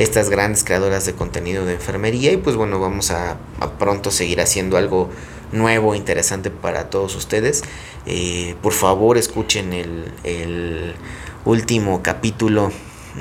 estas 0.00 0.30
grandes 0.30 0.64
creadoras 0.64 1.04
de 1.04 1.12
contenido 1.12 1.66
de 1.66 1.74
enfermería 1.74 2.32
y 2.32 2.38
pues 2.38 2.56
bueno, 2.56 2.80
vamos 2.80 3.10
a, 3.10 3.36
pronto 3.78 4.10
seguir 4.10 4.40
haciendo 4.40 4.78
algo 4.78 5.10
nuevo, 5.52 5.94
interesante 5.94 6.50
para 6.50 6.88
todos 6.88 7.14
ustedes. 7.16 7.62
Eh, 8.06 8.54
por 8.62 8.72
favor, 8.72 9.18
escuchen 9.18 9.74
el, 9.74 10.94
último 11.44 12.02
capítulo 12.02 12.72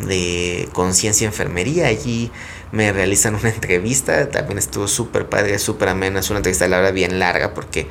de 0.07 0.69
Conciencia 0.71 1.25
Enfermería. 1.25 1.87
Allí 1.87 2.31
me 2.71 2.93
realizan 2.93 3.35
una 3.35 3.49
entrevista, 3.53 4.29
también 4.29 4.57
estuvo 4.57 4.87
súper 4.87 5.27
padre, 5.27 5.59
súper 5.59 5.89
amena, 5.89 6.21
es 6.21 6.29
una 6.29 6.39
entrevista 6.39 6.65
la 6.69 6.77
verdad 6.77 6.93
bien 6.93 7.19
larga 7.19 7.53
porque 7.53 7.87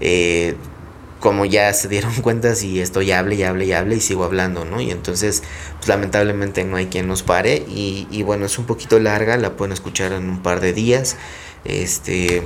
eh, 0.00 0.54
como 1.20 1.44
ya 1.44 1.72
se 1.72 1.88
dieron 1.88 2.14
cuenta 2.22 2.54
si 2.54 2.80
estoy 2.80 3.12
hable 3.12 3.34
y 3.36 3.42
hable 3.42 3.66
y 3.66 3.72
hable 3.72 3.96
y 3.96 4.00
sigo 4.00 4.24
hablando, 4.24 4.64
¿no? 4.64 4.80
Y 4.80 4.90
entonces 4.90 5.42
pues 5.76 5.88
lamentablemente 5.88 6.64
no 6.64 6.76
hay 6.76 6.86
quien 6.86 7.08
nos 7.08 7.22
pare 7.22 7.64
y, 7.68 8.06
y 8.10 8.22
bueno, 8.22 8.46
es 8.46 8.58
un 8.58 8.66
poquito 8.66 8.98
larga, 8.98 9.36
la 9.36 9.56
pueden 9.56 9.72
escuchar 9.72 10.12
en 10.12 10.28
un 10.28 10.42
par 10.42 10.60
de 10.60 10.72
días, 10.72 11.16
este... 11.64 12.42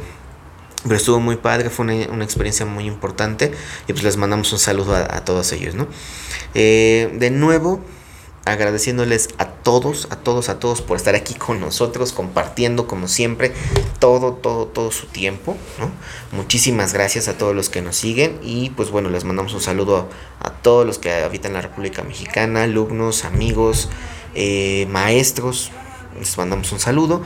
Pero 0.85 0.97
estuvo 0.97 1.21
muy 1.21 1.37
padre, 1.37 1.71
fue 1.71 1.85
una, 1.85 2.25
experiencia 2.25 2.67
muy 2.67 2.87
importante 2.87 3.53
y 3.87 3.93
pues 3.93 4.03
les 4.03 4.17
mandamos 4.17 4.53
un 4.53 4.59
saludo 4.59 4.97
a, 4.97 5.25
todos 5.25 5.53
ellos, 5.53 5.77
¿no? 5.77 5.87
Eh, 6.55 7.09
de 7.21 7.31
nuevo, 7.31 7.81
agradeciéndoles 8.45 9.29
a 9.39 9.47
todos, 9.47 10.09
a 10.11 10.17
todos, 10.17 10.49
a 10.49 10.59
todos 10.59 10.83
por 10.83 10.97
estar 10.97 11.15
aquí 11.15 11.35
con 11.35 11.61
nosotros, 11.61 12.13
compartiendo 12.13 12.87
como 12.87 13.09
siempre 13.09 13.53
todo, 13.99 14.33
todo, 14.33 14.67
todo 14.67 14.91
su 14.91 15.07
tiempo. 15.07 15.57
Muchísimas 16.33 16.93
gracias 16.93 17.29
a 17.29 17.39
todos 17.39 17.55
los 17.55 17.69
que 17.69 17.83
nos 17.83 17.97
siguen 17.97 18.39
y 18.43 18.71
pues 18.71 18.91
bueno, 18.91 19.11
les 19.11 19.25
mandamos 19.25 19.55
un 19.55 19.61
saludo 19.61 20.09
a, 20.41 20.51
todos 20.51 20.87
los 20.87 20.99
que 20.99 21.13
habitan 21.13 21.53
la 21.53 21.61
República 21.61 22.03
Mexicana, 22.03 22.65
alumnos, 22.65 23.25
amigos, 23.25 23.89
eh, 24.35 24.87
maestros, 24.91 25.71
les 26.19 26.37
mandamos 26.37 26.71
un 26.73 26.81
saludo. 26.81 27.23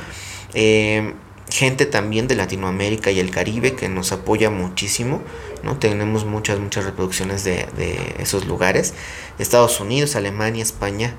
Eh, 0.55 1.15
gente 1.51 1.87
también 1.87 2.27
de 2.29 2.35
Latinoamérica 2.35 3.11
y 3.11 3.21
el 3.21 3.31
Caribe 3.31 3.75
que 3.75 3.89
nos 3.89 4.13
apoya 4.13 4.51
muchísimo, 4.51 5.23
¿no? 5.63 5.79
Tenemos 5.79 6.25
muchas, 6.25 6.59
muchas 6.59 6.85
reproducciones 6.85 7.45
de, 7.45 7.67
esos 8.19 8.47
lugares. 8.47 8.95
Estados 9.39 9.81
Unidos, 9.81 10.17
Alemania, 10.17 10.63
España, 10.63 11.15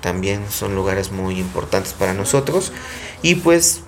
también 0.00 0.44
son 0.50 0.74
lugares 0.74 1.10
muy 1.10 1.38
importantes 1.38 1.94
para 1.94 2.14
nosotros. 2.14 2.72
Y 3.22 3.36
pues 3.36 3.82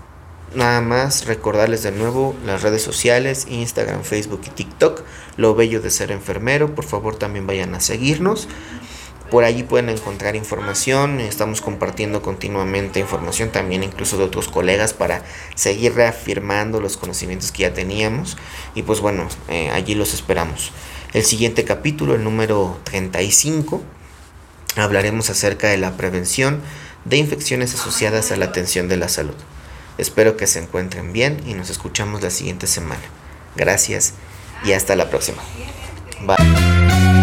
nada 0.55 0.81
más 0.81 1.27
recordarles 1.27 1.83
de 1.83 1.92
nuevo 1.92 2.35
las 2.47 2.62
redes 2.62 2.83
sociales, 2.83 3.47
Instagram, 3.49 4.03
Facebook 4.03 4.42
y 4.47 4.51
TikTok, 4.51 5.03
lo 5.37 5.55
bello 5.55 5.81
de 5.81 5.90
ser 5.90 6.12
enfermero, 6.12 6.75
por 6.75 6.85
favor 6.85 7.16
también 7.16 7.47
vayan 7.47 7.75
a 7.75 7.81
seguirnos. 7.81 8.49
Por 9.30 9.44
allí 9.44 9.62
pueden 9.62 9.88
encontrar 9.88 10.37
información, 10.37 11.18
estamos 11.18 11.60
compartiendo 11.60 12.22
continuamente 12.22 13.00
información 13.00 13.50
también 13.50 13.82
incluso 13.82 14.18
de 14.18 14.24
otros 14.24 14.48
colegas 14.48 14.92
para 14.92 15.22
seguir 15.54 15.94
reafirmando 15.94 16.80
los 16.80 16.96
conocimientos 16.96 17.50
que 17.50 17.62
ya 17.62 17.72
teníamos 17.72 18.37
y 18.74 18.82
pues 18.82 19.00
bueno, 19.00 19.26
eh, 19.48 19.70
allí 19.70 19.94
los 19.94 20.12
esperamos. 20.12 20.72
El 21.14 21.24
siguiente 21.24 21.64
capítulo, 21.64 22.14
el 22.14 22.22
número 22.22 22.78
35, 22.84 23.82
hablaremos 24.76 25.30
acerca 25.30 25.68
de 25.68 25.78
la 25.78 25.96
prevención 25.96 26.60
de 27.04 27.16
infecciones 27.16 27.74
asociadas 27.74 28.30
a 28.30 28.37
la 28.37 28.46
atención 28.46 28.88
de 28.88 28.96
la 28.96 29.08
salud. 29.08 29.34
Espero 29.96 30.37
que 30.37 30.46
se 30.46 30.58
encuentren 30.58 31.12
bien 31.12 31.40
y 31.46 31.54
nos 31.54 31.70
escuchamos 31.70 32.22
la 32.22 32.30
siguiente 32.30 32.66
semana. 32.66 33.02
Gracias 33.56 34.14
y 34.64 34.72
hasta 34.72 34.96
la 34.96 35.08
próxima. 35.08 35.42
Bye. 36.26 37.13